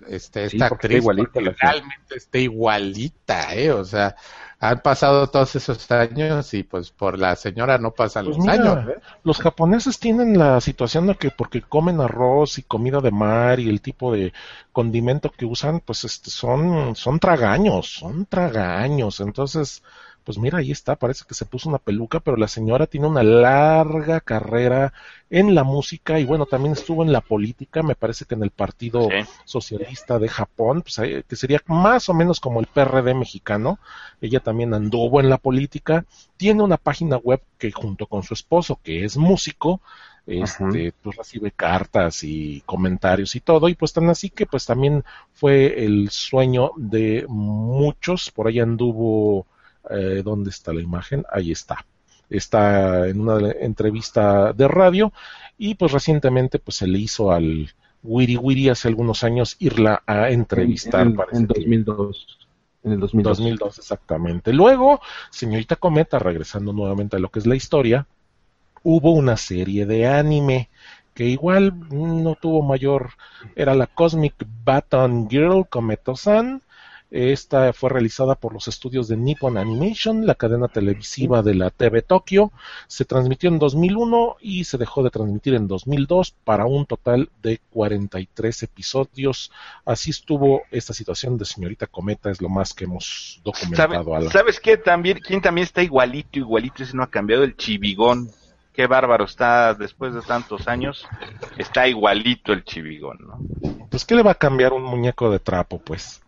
[0.09, 3.73] este, esta actriz igualita, realmente está igualita, ¿eh?
[3.73, 4.15] O sea,
[4.61, 8.89] han pasado todos esos años y pues por la señora no pasan pues los años.
[8.89, 9.01] ¿eh?
[9.25, 13.69] Los japoneses tienen la situación de que porque comen arroz y comida de mar y
[13.69, 14.33] el tipo de
[14.73, 19.21] condimento que usan, pues este, son, son tragaños, son tragaños.
[19.21, 19.83] Entonces,
[20.27, 23.23] pues mira, ahí está, parece que se puso una peluca, pero la señora tiene una
[23.23, 24.93] larga carrera
[25.31, 28.51] en la música y bueno, también estuvo en la política, me parece que en el
[28.51, 29.09] Partido
[29.45, 33.79] Socialista de Japón, pues, eh, que sería más o menos como el PRD mexicano,
[34.21, 36.05] ella también anduvo en la política,
[36.37, 39.81] tiene una página web que junto con su esposo, que es músico,
[40.27, 45.05] este, pues recibe cartas y comentarios y todo, y pues tan así que pues también
[45.35, 49.47] fue el sueño de muchos, por ahí anduvo
[49.91, 51.25] eh, ¿Dónde está la imagen?
[51.31, 51.85] Ahí está.
[52.29, 55.13] Está en una entrevista de radio
[55.59, 57.73] y pues recientemente pues se le hizo al
[58.03, 61.07] Wiri Wiri hace algunos años irla a entrevistar.
[61.33, 62.39] En, 2002.
[62.85, 63.39] En el 2002.
[63.39, 64.53] 2002, exactamente.
[64.53, 68.07] Luego, señorita Cometa, regresando nuevamente a lo que es la historia,
[68.83, 70.69] hubo una serie de anime
[71.15, 73.11] que igual no tuvo mayor,
[73.57, 74.35] era la Cosmic
[74.65, 76.63] Baton Girl Cometo-san,
[77.11, 82.03] esta fue realizada por los estudios de Nippon Animation, la cadena televisiva de la TV
[82.03, 82.51] Tokio.
[82.89, 87.61] Se transmitió en 2001 y se dejó de transmitir en 2002 para un total de
[87.71, 89.53] 43 episodios.
[89.85, 94.31] Así estuvo esta situación de Señorita Cometa, es lo más que hemos documentado.
[94.31, 94.77] ¿Sabes qué?
[94.77, 96.83] También, ¿Quién también está igualito, igualito?
[96.83, 98.31] Ese no ha cambiado el chivigón.
[98.73, 101.07] Qué bárbaro está después de tantos años.
[101.57, 103.87] Está igualito el chivigón, ¿no?
[103.89, 106.21] Pues, ¿qué le va a cambiar un muñeco de trapo, pues?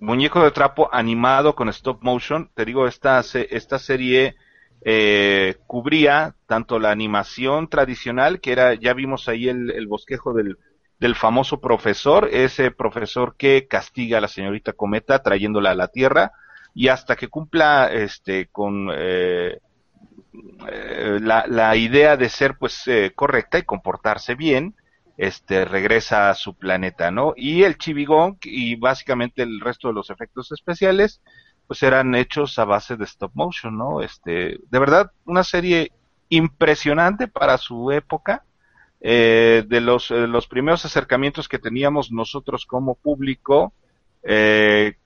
[0.00, 2.50] Muñeco de trapo animado con stop motion.
[2.54, 4.36] Te digo, esta, esta serie
[4.82, 10.58] eh, cubría tanto la animación tradicional, que era, ya vimos ahí el, bosquejo del,
[10.98, 16.32] del, famoso profesor, ese profesor que castiga a la señorita Cometa trayéndola a la Tierra,
[16.74, 19.58] y hasta que cumpla este con eh,
[20.70, 24.76] eh, la, la, idea de ser pues correcta y comportarse bien,
[25.18, 27.34] este regresa a su planeta, ¿no?
[27.36, 31.20] Y el chivigón y básicamente el resto de los efectos especiales
[31.66, 34.00] pues eran hechos a base de stop motion, ¿no?
[34.00, 35.92] Este, de verdad una serie
[36.30, 38.44] impresionante para su época.
[39.00, 43.72] Eh, de los, eh, los primeros acercamientos que teníamos nosotros como público
[44.24, 44.96] eh,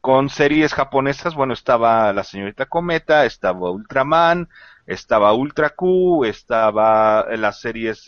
[0.00, 4.48] con series japonesas, bueno, estaba la señorita Cometa, estaba Ultraman,
[4.84, 8.04] estaba Ultra Q, estaba las series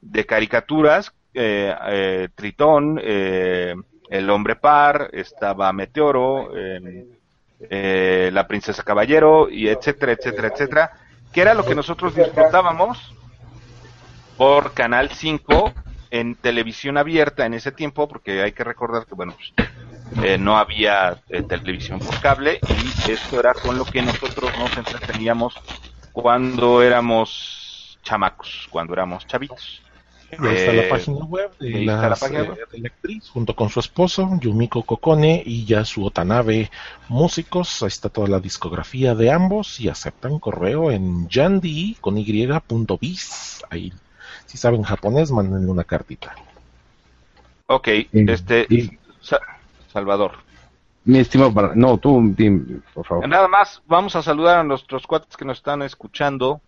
[0.00, 3.74] de caricaturas, eh, eh, Tritón, eh,
[4.10, 6.50] El Hombre Par, estaba Meteoro,
[7.60, 10.92] La Princesa Caballero, y etcétera, etcétera, etcétera,
[11.32, 13.14] que era lo que nosotros disfrutábamos
[14.36, 15.72] por Canal 5
[16.10, 21.20] en televisión abierta en ese tiempo, porque hay que recordar que, bueno, pues, no había
[21.48, 22.60] televisión por cable
[23.06, 25.54] y esto era con lo que nosotros nos entreteníamos
[26.12, 29.82] cuando éramos chamacos, cuando éramos chavitos.
[30.30, 35.42] Ahí está la eh, página web de, la, actriz junto con su esposo Yumiko Kokone
[35.44, 36.70] y Yasu Otanabe,
[37.08, 37.82] músicos.
[37.82, 43.64] Ahí está toda la discografía de ambos y aceptan correo en yandi con y.biz.
[43.70, 43.92] Ahí,
[44.44, 46.34] si saben japonés, manden una cartita.
[47.66, 48.98] Ok, este.
[49.90, 50.32] Salvador.
[51.04, 52.34] Mi estimado, no, tú,
[52.92, 53.26] por favor.
[53.26, 56.60] Nada más, vamos a saludar a nuestros cuates que nos están escuchando.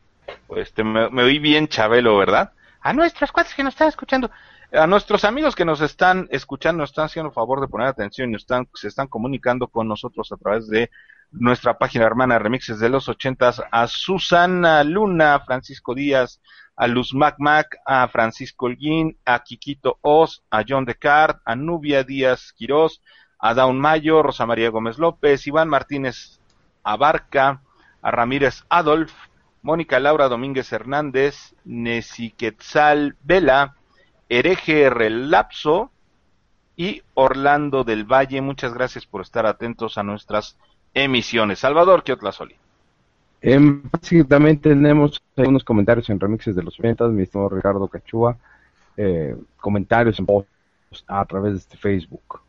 [0.56, 2.52] Este, me, me oí bien Chabelo, ¿verdad?
[2.80, 4.30] A nuestros cuates que nos están escuchando,
[4.72, 8.36] a nuestros amigos que nos están escuchando, nos están haciendo favor de poner atención y
[8.36, 10.90] están, se están comunicando con nosotros a través de
[11.32, 16.40] nuestra página hermana Remixes de los ochentas, a Susana Luna, Francisco Díaz,
[16.76, 22.04] a Luz Mac Mac, a Francisco Holguín, a Quiquito Oz, a John Descartes, a Nubia
[22.04, 23.02] Díaz Quirós,
[23.38, 26.40] a Daun Mayo, Rosa María Gómez López, Iván Martínez
[26.82, 27.62] Abarca,
[28.02, 29.12] a Ramírez Adolf,
[29.62, 33.76] Mónica Laura Domínguez Hernández, Nesiquetzal Vela,
[34.28, 35.90] Hereje Relapso
[36.76, 38.40] y Orlando del Valle.
[38.40, 40.56] Muchas gracias por estar atentos a nuestras
[40.94, 41.58] emisiones.
[41.58, 42.56] Salvador, ¿qué otra soli?
[43.42, 43.58] Eh,
[43.90, 48.36] básicamente tenemos algunos comentarios en remixes de los ventas, mi estimado Ricardo Cachúa,
[48.96, 50.48] eh, comentarios en post
[51.06, 52.40] a través de este Facebook.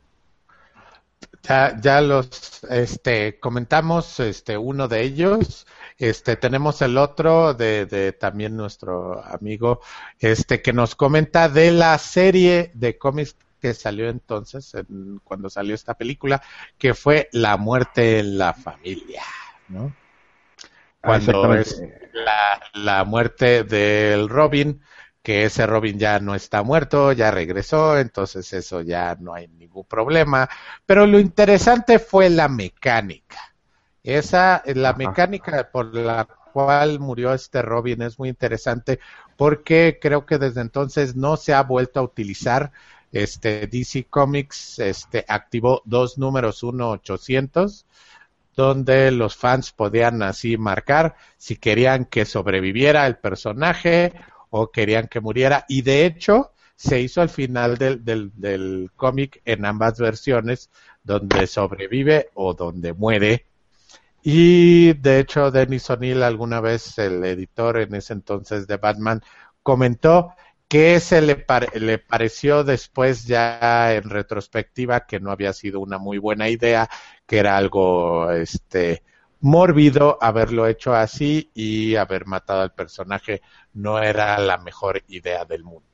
[1.44, 5.66] Ya, ya los este, comentamos este, uno de ellos
[6.02, 9.82] Este, tenemos el otro de, de también nuestro amigo,
[10.18, 14.74] este, que nos comenta de la serie de cómics que salió entonces,
[15.24, 16.42] cuando salió esta película,
[16.80, 19.22] que fue La muerte en la familia,
[19.68, 19.94] ¿no?
[21.04, 21.80] Ah, cuando es
[22.14, 24.82] la, la muerte del Robin,
[25.22, 29.86] que ese Robin ya no está muerto, ya regresó, entonces eso ya no hay ningún
[29.86, 30.50] problema.
[30.84, 33.51] Pero lo interesante fue la mecánica.
[34.04, 39.00] Esa, la mecánica por la cual murió este Robin es muy interesante
[39.38, 42.72] porque creo que desde entonces no se ha vuelto a utilizar.
[43.12, 47.86] Este DC Comics este, activó dos números, uno 800
[48.56, 54.14] donde los fans podían así marcar si querían que sobreviviera el personaje
[54.50, 55.66] o querían que muriera.
[55.68, 60.70] Y de hecho, se hizo al final del, del, del cómic en ambas versiones,
[61.04, 63.46] donde sobrevive o donde muere.
[64.24, 69.22] Y de hecho, Dennis O'Neill, alguna vez el editor en ese entonces de Batman,
[69.64, 70.34] comentó
[70.68, 71.46] que se le,
[71.76, 76.90] le pareció después ya en retrospectiva que no había sido una muy buena idea,
[77.26, 79.04] que era algo este
[79.42, 83.42] mórbido haberlo hecho así y haber matado al personaje
[83.74, 85.88] no era la mejor idea del mundo.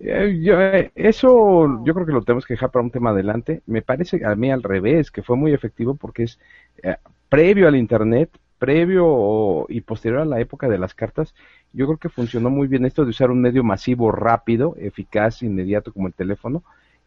[0.00, 3.62] Eh, yo, eh, eso yo creo que lo tenemos que dejar para un tema adelante.
[3.66, 6.38] Me parece a mí al revés, que fue muy efectivo porque es
[6.82, 6.96] eh,
[7.30, 11.34] previo al Internet, previo y posterior a la época de las cartas,
[11.72, 15.94] yo creo que funcionó muy bien esto de usar un medio masivo rápido, eficaz, inmediato
[15.94, 16.62] como el teléfono,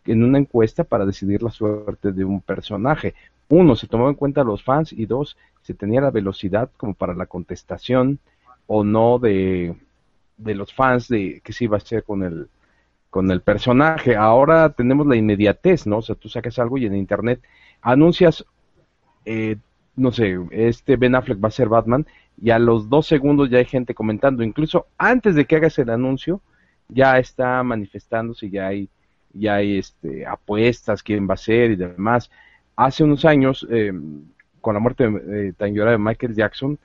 [0.06, 3.14] en una encuesta para decidir la suerte de un personaje
[3.50, 7.14] uno, se tomó en cuenta los fans y dos, se tenía la velocidad como para
[7.14, 8.20] la contestación
[8.68, 9.76] o no de,
[10.38, 12.48] de los fans de que se iba a hacer con el,
[13.10, 14.16] con el personaje.
[14.16, 15.98] Ahora tenemos la inmediatez, ¿no?
[15.98, 17.42] O sea, tú sacas algo y en internet
[17.82, 18.46] anuncias,
[19.26, 19.58] eh,
[19.96, 22.06] no sé, este Ben Affleck va a ser Batman
[22.42, 25.90] y a los dos segundos ya hay gente comentando, incluso antes de que hagas el
[25.90, 26.42] anuncio,
[26.90, 28.90] ya está manifestándose, ya hay,
[29.34, 32.30] ya hay este, apuestas, quién va a ser y demás.
[32.76, 33.94] Hace unos años, eh,
[34.62, 36.80] con la muerte eh, tan llorada de Michael Jackson,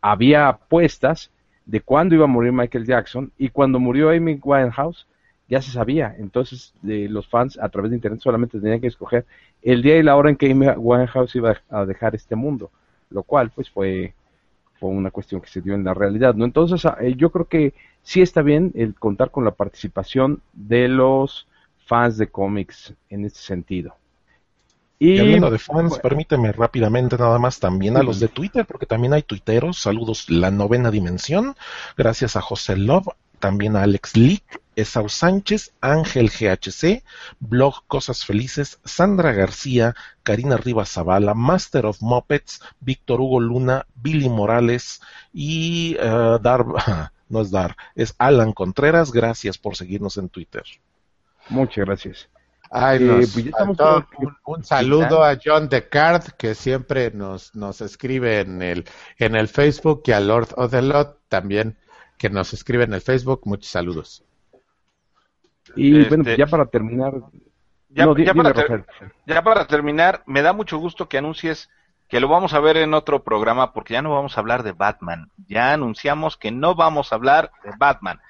[0.00, 1.30] había apuestas
[1.66, 5.06] de cuándo iba a morir Michael Jackson y cuando murió Amy Winehouse
[5.50, 6.14] ya se sabía.
[6.18, 9.26] Entonces los fans a través de internet solamente tenían que escoger
[9.60, 12.70] el día y la hora en que Amy Winehouse iba a dejar este mundo,
[13.10, 14.14] lo cual pues fue,
[14.78, 16.34] fue una cuestión que se dio en la realidad.
[16.34, 16.44] ¿no?
[16.44, 20.88] Entonces ah, eh, yo creo que sí está bien el contar con la participación de
[20.88, 21.48] los
[21.84, 23.94] fans de cómics en este sentido.
[25.02, 29.14] Y, hablando de fans, permíteme rápidamente nada más también a los de Twitter, porque también
[29.14, 29.78] hay tuiteros.
[29.78, 31.56] Saludos, la novena dimensión.
[31.96, 37.02] Gracias a José Love, también a Alex Lick, Esau Sánchez, Ángel GHC,
[37.38, 44.28] Blog Cosas Felices, Sandra García, Karina Rivas Zavala, Master of Muppets, Víctor Hugo Luna, Billy
[44.28, 45.00] Morales
[45.32, 46.64] y uh, Dar,
[47.28, 49.12] no es Dar, es Alan Contreras.
[49.12, 50.64] Gracias por seguirnos en Twitter.
[51.48, 52.28] Muchas gracias.
[52.72, 53.50] Ay, eh, pues
[54.46, 58.84] un, saludo a John Descartes que siempre nos, nos escribe en el,
[59.18, 61.76] en el Facebook y a Lord Odelot también
[62.16, 63.40] que nos escribe en el Facebook.
[63.44, 64.22] Muchos saludos.
[65.76, 67.14] Y bueno, pues ya para terminar.
[67.88, 68.84] Ya, para
[69.26, 71.68] ya para terminar, me da mucho gusto que anuncies
[72.08, 74.72] que lo vamos a ver en otro programa porque ya no vamos a hablar de
[74.72, 75.30] Batman.
[75.48, 78.20] Ya anunciamos que no vamos a hablar de Batman.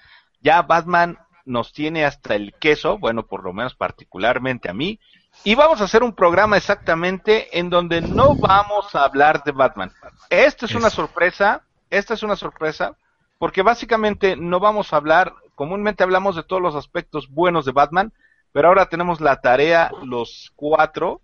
[0.41, 4.99] Ya Batman nos tiene hasta el queso, bueno, por lo menos particularmente a mí,
[5.45, 9.93] y vamos a hacer un programa exactamente en donde no vamos a hablar de Batman.
[10.29, 12.97] Esta es una sorpresa, esta es una sorpresa,
[13.39, 18.15] porque básicamente no vamos a hablar, comúnmente hablamos de todos los aspectos buenos de Batman,
[18.51, 21.21] pero ahora tenemos la tarea, los cuatro,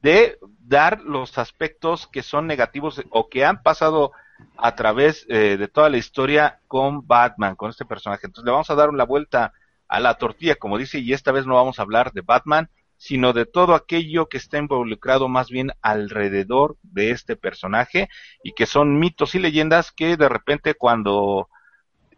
[0.00, 4.12] de dar los aspectos que son negativos o que han pasado
[4.56, 8.26] a través eh, de toda la historia con Batman, con este personaje.
[8.26, 9.52] Entonces le vamos a dar una vuelta
[9.86, 13.34] a la tortilla, como dice, y esta vez no vamos a hablar de Batman, sino
[13.34, 18.08] de todo aquello que está involucrado más bien alrededor de este personaje
[18.42, 21.50] y que son mitos y leyendas que de repente cuando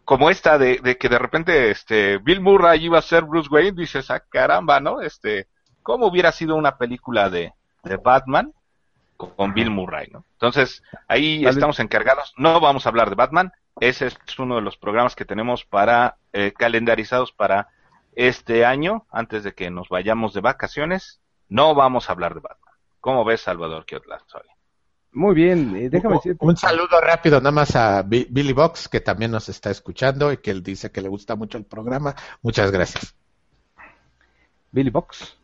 [0.05, 3.73] como esta de, de que de repente este Bill Murray iba a ser Bruce Wayne
[3.73, 5.47] dices ah caramba no este
[5.83, 8.53] cómo hubiera sido una película de, de Batman
[9.29, 10.25] con Bill Murray, ¿no?
[10.33, 12.33] Entonces, ahí estamos encargados.
[12.37, 13.51] No vamos a hablar de Batman.
[13.79, 17.69] Ese es uno de los programas que tenemos para eh, calendarizados para
[18.13, 21.21] este año, antes de que nos vayamos de vacaciones.
[21.49, 22.73] No vamos a hablar de Batman.
[22.99, 23.85] ¿Cómo ves, Salvador
[24.27, 24.50] Soy?
[25.13, 26.37] Muy bien, eh, déjame decir.
[26.39, 30.51] Un saludo rápido nada más a Billy Box, que también nos está escuchando y que
[30.51, 32.15] él dice que le gusta mucho el programa.
[32.41, 33.13] Muchas gracias.
[34.71, 35.37] Billy Box.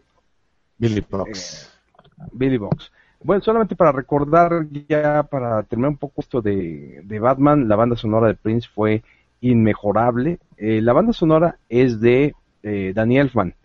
[0.78, 1.70] Billy Box.
[2.18, 2.92] Eh, Billy Box.
[3.24, 8.28] Bueno, solamente para recordar, ya para terminar un poco esto de, Batman, la banda sonora
[8.28, 9.04] de Prince fue
[9.42, 10.40] inmejorable.
[10.56, 13.56] Eh, la banda sonora es de eh, Danny Elfman,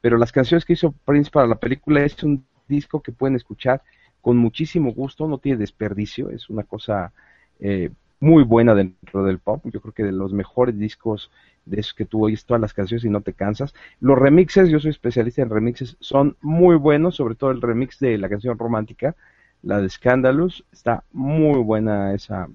[0.00, 3.82] pero las canciones que hizo Prince para la película es un disco que pueden escuchar
[4.22, 7.12] con muchísimo gusto, no tiene desperdicio, es una cosa
[7.60, 11.30] eh, muy buena dentro del pop, yo creo que de los mejores discos
[11.66, 13.74] de esos que tú oyes todas las canciones y no te cansas.
[14.00, 18.16] Los remixes, yo soy especialista en remixes, son muy buenos, sobre todo el remix de
[18.18, 19.16] la canción romántica,
[19.62, 22.48] la de Scandalous, está muy buena esa,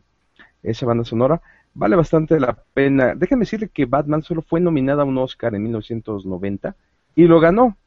[0.63, 1.41] esa banda sonora,
[1.73, 3.13] vale bastante la pena.
[3.15, 6.75] Déjame decirle que Batman solo fue nominada a un Oscar en 1990
[7.15, 7.77] y lo ganó.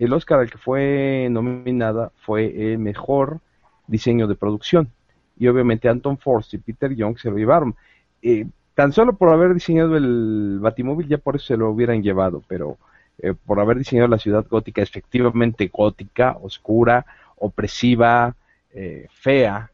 [0.00, 3.40] El Oscar al que fue nominada fue el mejor
[3.86, 4.90] diseño de producción.
[5.38, 7.76] Y obviamente Anton Force y Peter Young se lo llevaron.
[8.22, 12.42] Eh, tan solo por haber diseñado el Batimóvil ya por eso se lo hubieran llevado,
[12.48, 12.78] pero
[13.18, 17.04] eh, por haber diseñado la ciudad gótica, efectivamente gótica, oscura,
[17.36, 18.34] opresiva,
[18.72, 19.70] eh, fea.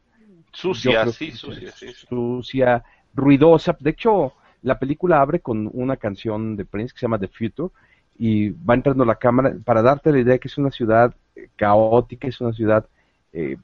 [0.51, 1.93] Sucia, sí, sucia, sí.
[1.93, 3.77] Sucia, ruidosa.
[3.79, 7.69] De hecho, la película abre con una canción de Prince que se llama The Future
[8.17, 12.27] y va entrando la cámara para darte la idea que es una ciudad eh, caótica,
[12.27, 12.85] es una ciudad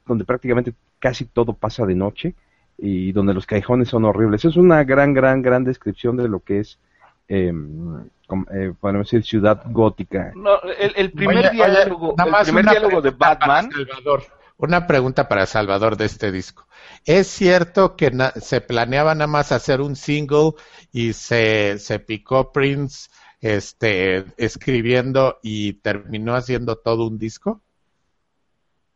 [0.06, 2.36] donde prácticamente casi todo pasa de noche
[2.78, 4.46] y donde los callejones son horribles.
[4.46, 6.80] Es una gran, gran, gran descripción de lo que es,
[7.28, 7.54] eh,
[8.54, 10.32] eh, podemos decir, ciudad gótica.
[10.36, 13.70] No, el, primer diálogo, el primer diálogo de Batman.
[13.72, 14.24] Salvador,
[14.58, 16.68] una pregunta para Salvador de este disco.
[17.06, 20.52] ¿Es cierto que se planeaba nada más hacer un single
[20.92, 23.10] y se, se picó Prince
[23.44, 27.62] este, escribiendo y terminó haciendo todo un disco?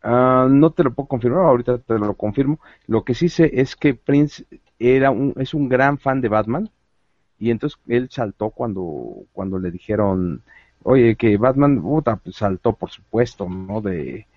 [0.01, 2.61] Ah, no te lo puedo confirmar, ahorita te lo confirmo.
[2.87, 4.45] Lo que sí sé es que Prince
[4.79, 6.69] era un, es un gran fan de Batman
[7.37, 10.41] y entonces él saltó cuando, cuando le dijeron,
[10.83, 13.81] oye, que Batman, puta, pues saltó por supuesto, ¿no?
[13.81, 14.27] De,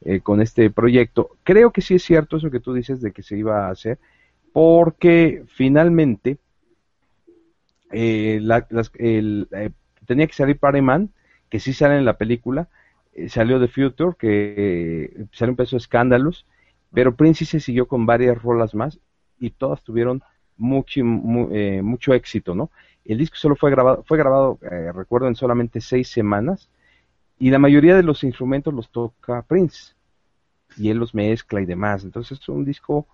[0.00, 1.30] eh, con este proyecto.
[1.44, 4.00] Creo que sí es cierto eso que tú dices de que se iba a hacer,
[4.52, 6.38] porque finalmente
[7.90, 8.40] eh,
[8.98, 9.70] eh,
[10.06, 11.10] tenía que salir Pareman,
[11.48, 12.68] que sí sale en la película,
[13.12, 16.46] eh, salió The Future, que eh, salió un peso escándalos,
[16.92, 18.98] pero Prince se siguió con varias rolas más
[19.38, 20.22] y todas tuvieron
[20.56, 22.70] mucho, mucho éxito, ¿no?
[23.04, 24.58] El disco solo fue grabado, fue grabado,
[24.94, 26.68] recuerdo, en solamente seis semanas
[27.38, 29.94] y la mayoría de los instrumentos los toca Prince
[30.76, 32.04] y él los mezcla y demás.
[32.04, 33.06] Entonces es un disco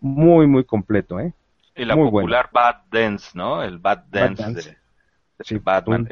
[0.00, 1.34] muy, muy completo, ¿eh?
[1.76, 3.62] Y la popular Bad Dance, ¿no?
[3.62, 4.76] El Bad Dance,
[5.48, 6.08] De, Batman.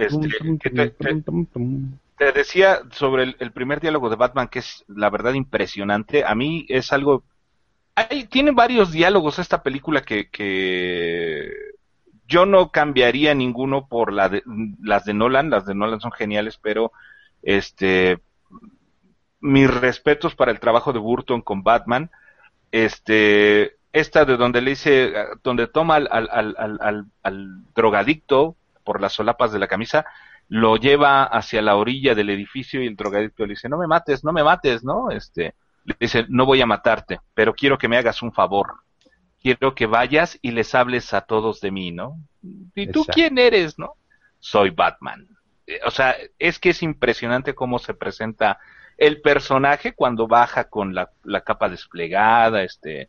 [2.19, 6.25] Te decía sobre el, primer diálogo de Batman, que es la verdad impresionante.
[6.25, 7.23] A mí es algo.
[7.95, 11.51] Hay, tiene varios diálogos esta película que, que
[12.27, 14.43] yo no cambiaría ninguno por la de,
[14.83, 15.51] las de Nolan.
[15.51, 16.93] Las de Nolan son geniales, pero
[17.43, 18.19] este
[19.43, 22.11] mis respetos para el trabajo de Burton con Batman.
[22.71, 25.12] Este, esta de donde le dice,
[25.43, 30.05] donde toma al, al, al, al drogadicto por las solapas de la camisa,
[30.49, 34.24] lo lleva hacia la orilla del edificio y el drogadicto le dice, no me mates,
[34.24, 35.11] no me mates, ¿no?
[35.11, 38.74] Este, le dice, no voy a matarte, pero quiero que me hagas un favor.
[39.40, 42.16] Quiero que vayas y les hables a todos de mí, ¿no?
[42.74, 43.95] ¿Y tú quién eres, no?
[44.38, 45.26] Soy Batman.
[45.66, 48.59] Eh, o sea, es que es impresionante cómo se presenta
[48.99, 53.09] el personaje cuando baja con la, la capa desplegada, este,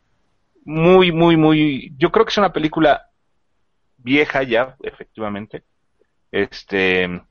[0.64, 3.10] muy, muy, muy, yo creo que es una película
[3.98, 5.64] vieja ya, efectivamente,
[6.32, 7.22] este,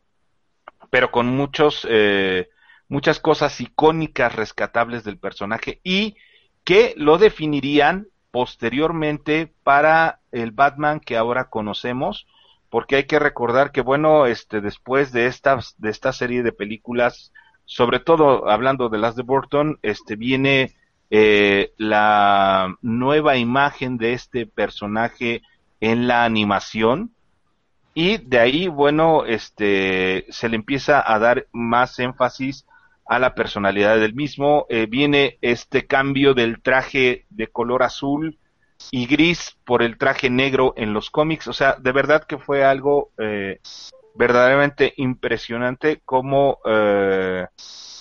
[0.89, 2.49] pero con muchos, eh,
[2.87, 6.15] muchas cosas icónicas rescatables del personaje y
[6.63, 12.27] que lo definirían posteriormente para el Batman que ahora conocemos,
[12.69, 17.31] porque hay que recordar que bueno, este después de esta de esta serie de películas,
[17.65, 20.73] sobre todo hablando de las de Burton, este viene
[21.15, 25.43] eh, la nueva imagen de este personaje
[25.79, 27.11] en la animación
[27.93, 32.65] y de ahí, bueno, este, se le empieza a dar más énfasis
[33.05, 34.65] a la personalidad del mismo.
[34.69, 38.39] Eh, viene este cambio del traje de color azul
[38.89, 41.47] y gris por el traje negro en los cómics.
[41.47, 43.59] O sea, de verdad que fue algo eh,
[44.15, 47.47] verdaderamente impresionante como eh,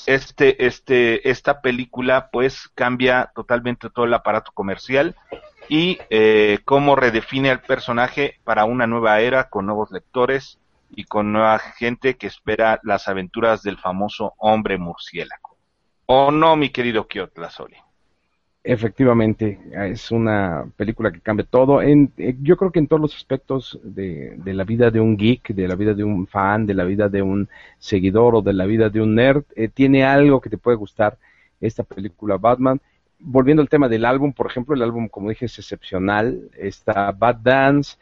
[0.06, 5.16] este, este, esta película pues cambia totalmente todo el aparato comercial
[5.68, 10.58] y eh, cómo redefine al personaje para una nueva era con nuevos lectores
[10.90, 15.56] y con nueva gente que espera las aventuras del famoso hombre murciélago.
[16.06, 17.76] ¿O no, mi querido Kiotla Soli?
[18.64, 21.82] Efectivamente, es una película que cambia todo.
[21.82, 25.48] En, eh, yo creo que en todos los aspectos de, la vida de un geek,
[25.48, 27.48] de la vida de un fan, de la vida de un
[27.78, 31.18] seguidor o de la vida de un nerd, eh, tiene algo que te puede gustar
[31.60, 32.80] esta película Batman.
[33.18, 36.48] Volviendo al tema del álbum, por ejemplo, el álbum, como dije, es excepcional.
[36.56, 37.96] Está Bad Dance.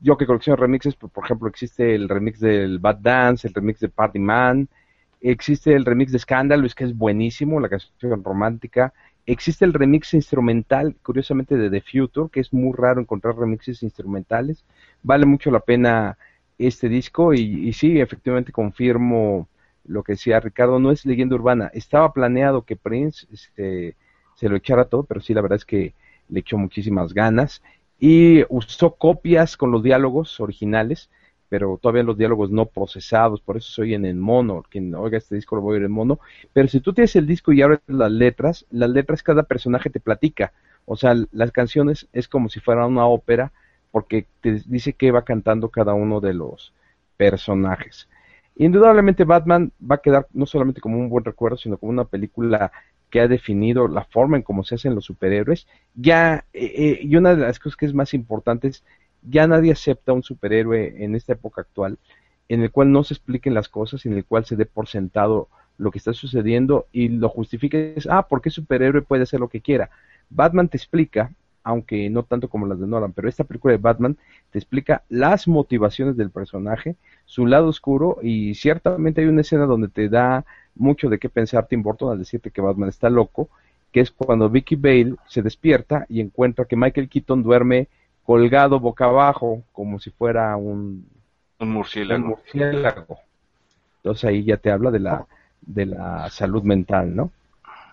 [0.00, 3.78] Yo que colecciono remixes, pues, por ejemplo, existe el remix del Bad Dance, el remix
[3.78, 4.68] de Party Man,
[5.22, 8.92] existe el remix de Scandal, es que es buenísimo, la canción romántica.
[9.24, 14.64] Existe el remix instrumental, curiosamente, de The Future, que es muy raro encontrar remixes instrumentales.
[15.02, 16.18] Vale mucho la pena
[16.58, 19.48] este disco y, y sí, efectivamente confirmo
[19.84, 21.70] lo que decía Ricardo, no es leyenda urbana.
[21.74, 23.96] Estaba planeado que Prince este,
[24.36, 25.94] se lo echara todo, pero sí, la verdad es que
[26.28, 27.62] le echó muchísimas ganas
[27.98, 31.10] y usó copias con los diálogos originales,
[31.52, 34.64] pero todavía los diálogos no procesados, por eso se oyen en mono.
[34.70, 36.18] Quien oiga este disco lo voy a oír en mono.
[36.54, 40.00] Pero si tú tienes el disco y abres las letras, las letras cada personaje te
[40.00, 40.54] platica.
[40.86, 43.52] O sea, las canciones es como si fuera una ópera,
[43.90, 46.72] porque te dice que va cantando cada uno de los
[47.18, 48.08] personajes.
[48.56, 52.72] Indudablemente Batman va a quedar no solamente como un buen recuerdo, sino como una película
[53.10, 55.66] que ha definido la forma en cómo se hacen los superhéroes.
[55.94, 58.84] Ya, eh, eh, y una de las cosas que es más importante es,
[59.22, 61.98] ya nadie acepta un superhéroe en esta época actual,
[62.48, 65.48] en el cual no se expliquen las cosas, en el cual se dé por sentado
[65.78, 69.48] lo que está sucediendo y lo justifique es, ah, ¿por qué superhéroe puede hacer lo
[69.48, 69.90] que quiera?
[70.30, 71.32] Batman te explica
[71.64, 74.16] aunque no tanto como las de Nolan, pero esta película de Batman
[74.50, 79.88] te explica las motivaciones del personaje, su lado oscuro y ciertamente hay una escena donde
[79.88, 80.44] te da
[80.74, 83.48] mucho de qué pensar Tim Burton al decirte que Batman está loco,
[83.92, 87.88] que es cuando Vicky Bale se despierta y encuentra que Michael Keaton duerme
[88.24, 91.08] colgado boca abajo como si fuera un,
[91.58, 92.22] un murciélago.
[92.22, 93.18] Un murciélago.
[93.96, 95.26] Entonces ahí ya te habla de la
[95.60, 97.30] de la salud mental, ¿no?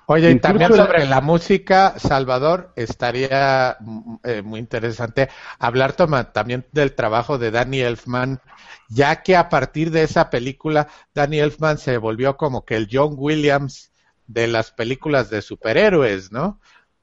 [0.07, 5.29] Oye, y también sobre la música, Salvador, estaría mm, eh, muy interesante
[5.59, 8.39] hablar también del trabajo de Danny Elfman,
[8.87, 13.13] ya que a partir de esa película, Danny Elfman se volvió como que el John
[13.17, 13.91] Williams
[14.25, 16.59] de las películas de superhéroes, ¿no?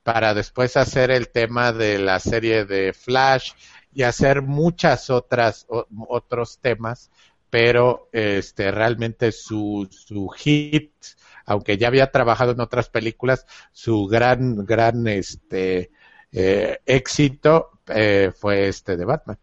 [0.06, 3.54] Para después hacer el tema de la serie de Flash
[3.92, 7.10] y hacer muchas otras otros temas,
[7.50, 10.92] pero este realmente su su hit
[11.46, 15.90] aunque ya había trabajado en otras películas, su gran, gran este,
[16.32, 19.38] eh, éxito eh, fue este de Batman.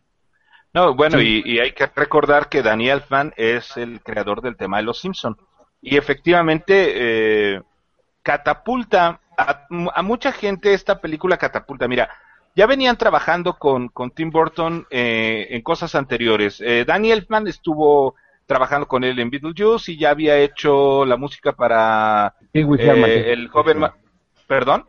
[0.73, 4.83] No, bueno, y, hay que recordar que Daniel Elfman es el creador del tema de
[4.83, 5.37] Los Simpson
[5.81, 7.61] y efectivamente eh,
[8.23, 11.87] catapulta a, mucha gente esta película catapulta.
[11.87, 12.09] Mira,
[12.55, 16.61] ya venían trabajando con, con Tim Burton en cosas anteriores.
[16.85, 18.15] Daniel Elfman estuvo
[18.45, 23.83] trabajando con él en Beetlejuice y ya había hecho la música para eh, el joven...
[24.47, 24.85] ¿Perdón?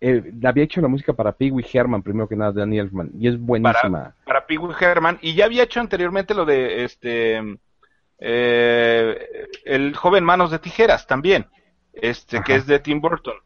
[0.00, 3.28] Eh, había hecho la música para Pee Wee Herman, primero que nada, Daniel Elfman, y
[3.28, 3.90] es buenísima.
[3.90, 7.58] Para, para Pee Wee Herman, y ya había hecho anteriormente lo de este
[8.18, 11.46] eh, el joven Manos de Tijeras también,
[11.92, 13.36] este que es de Tim Burton.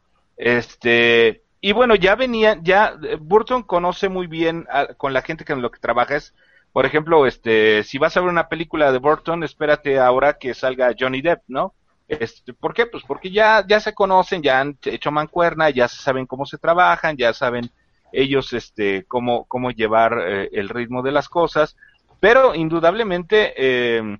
[0.41, 4.65] Este, y bueno, ya venía, ya Burton conoce muy bien
[4.97, 6.33] con la gente con lo que trabaja, es
[6.73, 10.95] por ejemplo, este, si vas a ver una película de Burton, espérate ahora que salga
[10.97, 11.75] Johnny Depp, ¿no?
[12.07, 12.87] Este, ¿Por qué?
[12.87, 17.17] Pues porque ya, ya se conocen, ya han hecho mancuerna, ya saben cómo se trabajan,
[17.17, 17.69] ya saben
[18.11, 21.77] ellos este, cómo, cómo llevar eh, el ritmo de las cosas,
[22.19, 24.17] pero indudablemente, eh,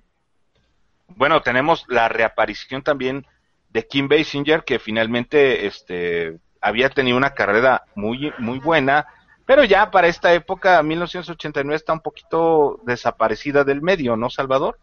[1.08, 3.26] bueno, tenemos la reaparición también
[3.72, 9.06] de Kim Basinger, que finalmente este, había tenido una carrera muy, muy buena,
[9.46, 14.78] pero ya para esta época, 1989 está un poquito desaparecida del medio, ¿no, Salvador?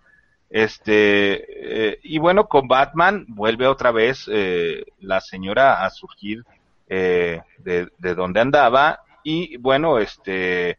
[0.50, 6.44] Este, eh, y bueno, con Batman vuelve otra vez eh, la señora a surgir
[6.88, 10.78] eh, de, donde andaba y bueno, este,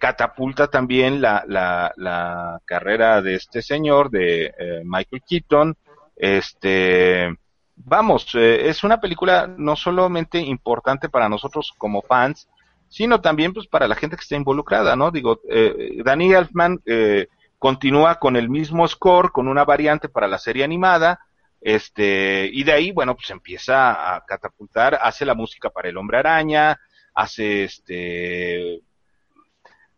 [0.00, 5.76] catapulta también la, la, la, carrera de este señor, de Michael Keaton.
[6.16, 7.36] Este,
[7.76, 12.48] vamos, es una película no solamente importante para nosotros como fans,
[12.88, 15.10] sino también pues para la gente que está involucrada, ¿no?
[15.10, 17.28] Digo, eh, Danny Elfman eh,
[17.58, 21.20] continúa con el mismo score, con una variante para la serie animada,
[21.60, 26.18] este, y de ahí, bueno, pues empieza a catapultar, hace la música para el hombre
[26.18, 26.78] araña,
[27.14, 28.82] hace este,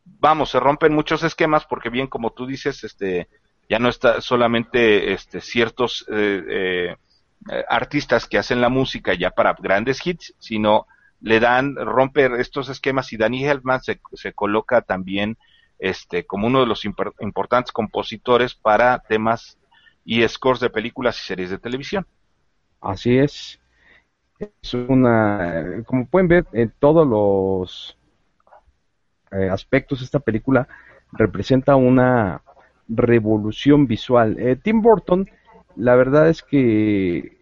[0.05, 3.28] vamos, se rompen muchos esquemas porque bien como tú dices, este,
[3.69, 6.97] ya no está solamente este, ciertos eh,
[7.51, 10.86] eh, artistas que hacen la música ya para grandes hits, sino
[11.20, 15.36] le dan, romper estos esquemas y Danny Elfman se, se coloca también
[15.78, 19.59] este, como uno de los importantes compositores para temas
[20.05, 22.07] y scores de películas y series de televisión.
[22.81, 23.61] Así es.
[24.39, 27.99] Es una, como pueden ver, en todos los
[29.32, 30.69] eh, aspectos esta película
[31.12, 32.43] representa una
[32.89, 34.36] revolución visual.
[34.39, 35.28] Eh, Tim Burton,
[35.77, 37.39] la verdad es que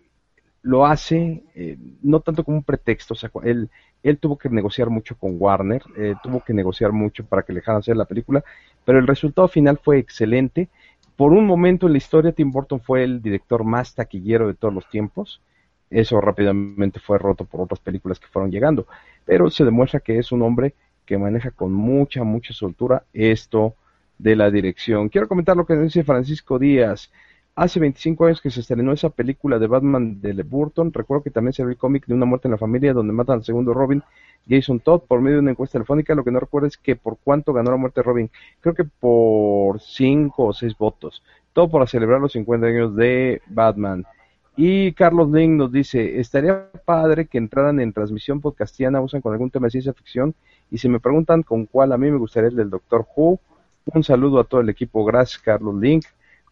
[0.63, 3.71] lo hace eh, no tanto como un pretexto, o sea, él,
[4.19, 7.79] tuvo que negociar mucho con Warner, eh, tuvo que negociar mucho para que le dejaran
[7.79, 8.45] hacer la película,
[8.85, 10.69] pero el resultado final fue excelente.
[11.17, 14.75] Por un momento en la historia, Tim Burton fue el director más taquillero de todos
[14.75, 15.41] los tiempos.
[15.89, 18.87] Eso rápidamente fue roto por otras películas que fueron llegando,
[19.25, 20.75] pero se demuestra que es un hombre
[21.07, 23.77] que maneja con mucha, mucha soltura esto
[24.19, 25.09] de la dirección.
[25.09, 27.11] Quiero comentar lo que dice Francisco Díaz
[27.57, 30.93] hace 25 años que se estrenó esa película de Batman de Le Burton.
[30.93, 33.37] Recuerdo que también se ve el cómic de Una muerte en la familia donde matan
[33.37, 34.03] al segundo Robin,
[34.49, 36.15] Jason Todd, por medio de una encuesta telefónica.
[36.15, 38.31] Lo que no recuerdo es que por cuánto ganó la muerte de Robin.
[38.61, 41.23] Creo que por 5 o 6 votos.
[41.55, 44.05] Todo para celebrar los 50 años de Batman.
[44.55, 49.51] Y Carlos Link nos dice, estaría padre que entraran en transmisión podcastiana, usan con algún
[49.51, 50.35] tema de ciencia ficción.
[50.71, 53.41] Y si me preguntan con cuál, a mí me gustaría el del Doctor Who.
[53.87, 55.05] Un saludo a todo el equipo.
[55.05, 56.05] Gracias, Carlos Link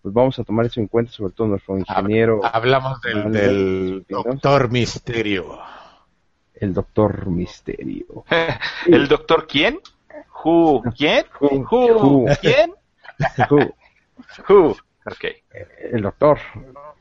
[0.05, 2.43] pues vamos a tomar eso en cuenta, sobre todo nuestro ingeniero.
[2.45, 5.59] Hablamos del, doctor Misterio.
[6.55, 8.23] El doctor Misterio.
[8.87, 9.81] ¿El doctor quién?
[10.45, 11.25] Who, ¿quién?
[11.41, 12.75] Who, ¿quién?
[14.47, 14.77] Who.
[15.05, 15.13] Who.
[15.13, 15.25] Ok.
[15.93, 16.39] El doctor.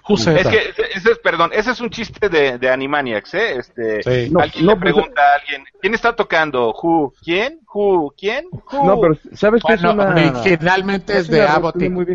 [0.10, 3.58] es que, ese es, perdón, ese es un chiste de, de Animaniacs, ¿eh?
[3.58, 6.74] Este, alguien le pues, pregunta a alguien, ¿quién está tocando?
[6.74, 7.62] Who, ¿quién?
[7.74, 8.48] Who, ¿quién?
[8.52, 8.86] Who?
[8.86, 10.10] No, pero ¿sabes qué es una...
[10.42, 12.06] Originalmente es, de Abbott muy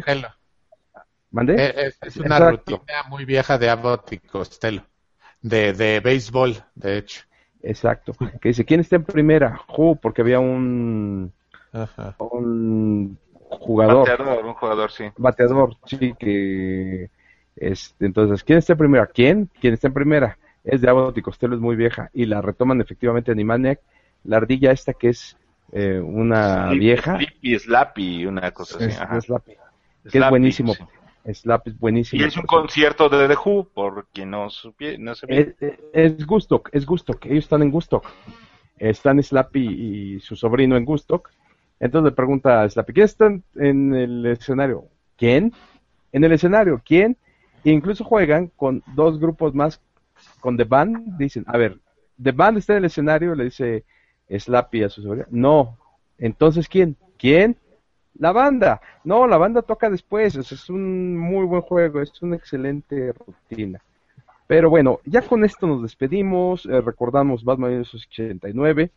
[1.31, 1.55] ¿Mandé?
[1.59, 4.82] Eh, es, una rutina muy vieja de Abbott y Costello,
[5.40, 7.23] de, de béisbol, de hecho.
[7.62, 8.12] Exacto.
[8.40, 9.60] Que dice, ¿quién está en primera?
[9.69, 11.32] Who, porque había un,
[12.19, 13.19] un
[13.49, 14.09] jugador.
[14.09, 15.05] Bateador, un jugador, sí.
[15.16, 17.11] Bateador, sí, que...
[17.57, 19.07] Este, entonces, ¿quién está en primera?
[19.07, 19.51] ¿Quién?
[19.61, 20.39] ¿Quién está en primera?
[20.62, 22.11] Es de Abbott y Costello, es muy vieja.
[22.12, 23.81] Y la retoman efectivamente Animaniac.
[24.25, 25.37] La ardilla esta que es
[25.73, 27.16] eh, una vieja.
[27.16, 28.89] Sleepy, Slappy, una cosa así.
[29.16, 29.53] Es, Slappy,
[30.11, 30.75] que es buenísimo.
[31.33, 32.23] Slap es buenísimo.
[32.23, 35.55] Y es un concierto de The Who, por quien no, supie, no Es,
[35.93, 37.27] es Gustock, es Gustock.
[37.27, 38.07] Ellos están en Gustock.
[38.79, 41.31] Están Slappy y su sobrino en Gustock.
[41.80, 43.26] Entonces le pregunta a Slappy, ¿quién está
[43.56, 44.84] en el escenario?
[45.16, 45.52] ¿Quién?
[46.12, 47.16] En el escenario, ¿quién?
[47.64, 49.80] E incluso juegan con dos grupos más,
[50.40, 51.18] con The Band.
[51.18, 51.78] Dicen, a ver,
[52.22, 53.84] The Band está en el escenario, le dice
[54.28, 55.26] Slappy a su sobrino.
[55.30, 55.78] No.
[56.18, 56.96] Entonces, ¿quién?
[57.16, 57.56] ¿Quién?
[58.14, 63.12] La banda, no, la banda toca después, es un muy buen juego, es una excelente
[63.12, 63.80] rutina.
[64.48, 68.90] Pero bueno, ya con esto nos despedimos, eh, recordamos Batman 1989,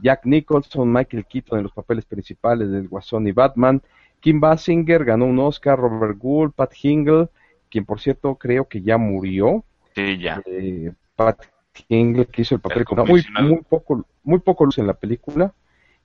[0.00, 3.82] Jack Nicholson, Michael Keaton en los papeles principales del Guasón y Batman,
[4.20, 7.28] Kim Basinger ganó un Oscar, Robert Gould, Pat Hingle,
[7.70, 9.64] quien por cierto creo que ya murió.
[9.94, 10.42] Sí, ya.
[10.46, 11.42] Eh, Pat
[11.88, 15.52] Hingle que hizo el papel con muy, muy poco, muy poco luz en la película.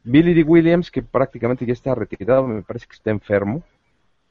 [0.04, 0.44] Billy D.
[0.44, 3.64] Williams, que prácticamente ya está retirado, me parece que está enfermo.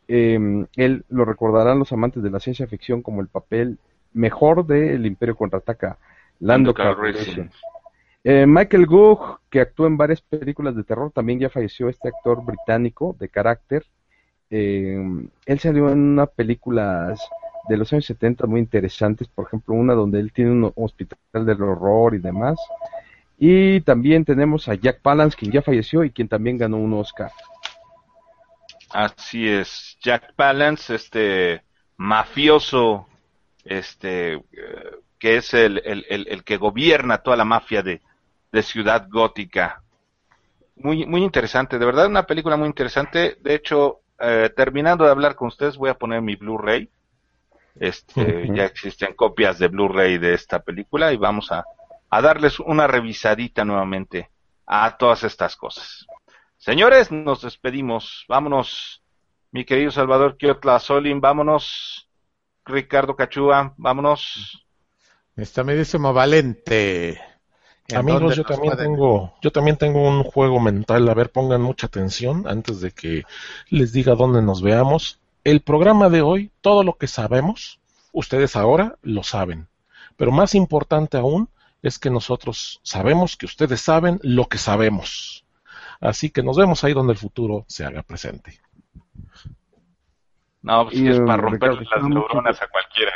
[0.08, 3.78] Em, él lo recordarán los amantes de la ciencia ficción como el papel
[4.12, 5.98] mejor de El Imperio contraataca,
[6.40, 7.50] Lando Calrissian.
[8.22, 12.44] Eh, Michael Gough, que actuó en varias películas de terror, también ya falleció este actor
[12.44, 13.86] británico de carácter.
[14.50, 17.20] Em, él salió en unas películas
[17.68, 21.62] de los años 70 muy interesantes, por ejemplo, una donde él tiene un hospital del
[21.62, 22.58] horror y demás.
[23.38, 27.30] Y también tenemos a Jack Palance, quien ya falleció y quien también ganó un Oscar.
[28.90, 31.62] Así es, Jack Palance, este
[31.96, 33.06] mafioso,
[33.64, 34.42] este,
[35.18, 38.02] que es el, el, que gobierna toda la mafia de,
[38.62, 39.82] Ciudad Gótica.
[40.76, 43.36] Muy, muy interesante, de verdad una película muy interesante.
[43.40, 46.90] De hecho, eh, terminando de hablar con ustedes, voy a poner mi Blu-ray.
[47.76, 51.64] Este, ya existen copias de Blu-ray de esta película y vamos a,
[52.10, 54.30] a darles una revisadita nuevamente
[54.66, 56.06] a todas estas cosas.
[56.56, 58.24] Señores, nos despedimos.
[58.28, 59.02] Vámonos,
[59.52, 62.08] mi querido Salvador Kiotla Solin, vámonos.
[62.66, 64.66] Ricardo Cachúa, vámonos.
[65.36, 67.20] Está medísimo Valente.
[67.94, 71.08] Amigos, yo también tengo, yo también tengo un juego mental.
[71.08, 73.24] A ver, pongan mucha atención antes de que
[73.68, 75.20] les diga dónde nos veamos.
[75.44, 77.80] El programa de hoy, todo lo que sabemos,
[78.12, 79.68] ustedes ahora lo saben.
[80.16, 81.48] Pero más importante aún,
[81.82, 85.44] es que nosotros sabemos que ustedes saben lo que sabemos.
[86.00, 88.60] Así que nos vemos ahí donde el futuro se haga presente.
[90.62, 93.12] No, pues es para romper las neuronas a cualquiera.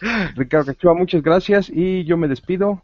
[0.34, 2.82] Ricardo Cachua, muchas gracias y yo me despido.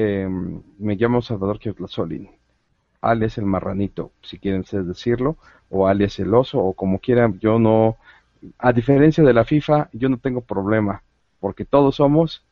[0.00, 1.58] Em, me llamo Salvador
[1.88, 2.30] Solín,
[3.00, 5.36] alias el marranito, si quieren decirlo,
[5.70, 7.38] o alias el oso, o como quieran.
[7.40, 7.96] Yo no,
[8.58, 11.02] a diferencia de la FIFA, yo no tengo problema,
[11.40, 12.44] porque todos somos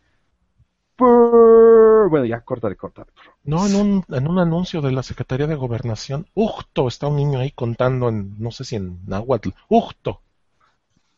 [0.98, 3.10] bueno, ya, córtale, córtale.
[3.44, 7.39] No, en un, en un anuncio de la Secretaría de Gobernación, Ujto, está un niño
[7.39, 10.20] ahí contando en, no sé si en Nahuatl, Ujto.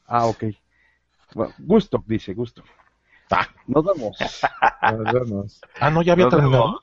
[0.07, 0.45] Ah, ok.
[1.35, 2.63] Bueno, gusto, dice, gusto.
[3.67, 4.19] Nos vemos.
[4.83, 5.61] Nos vemos.
[5.81, 6.83] Ah, no, ya había terminado.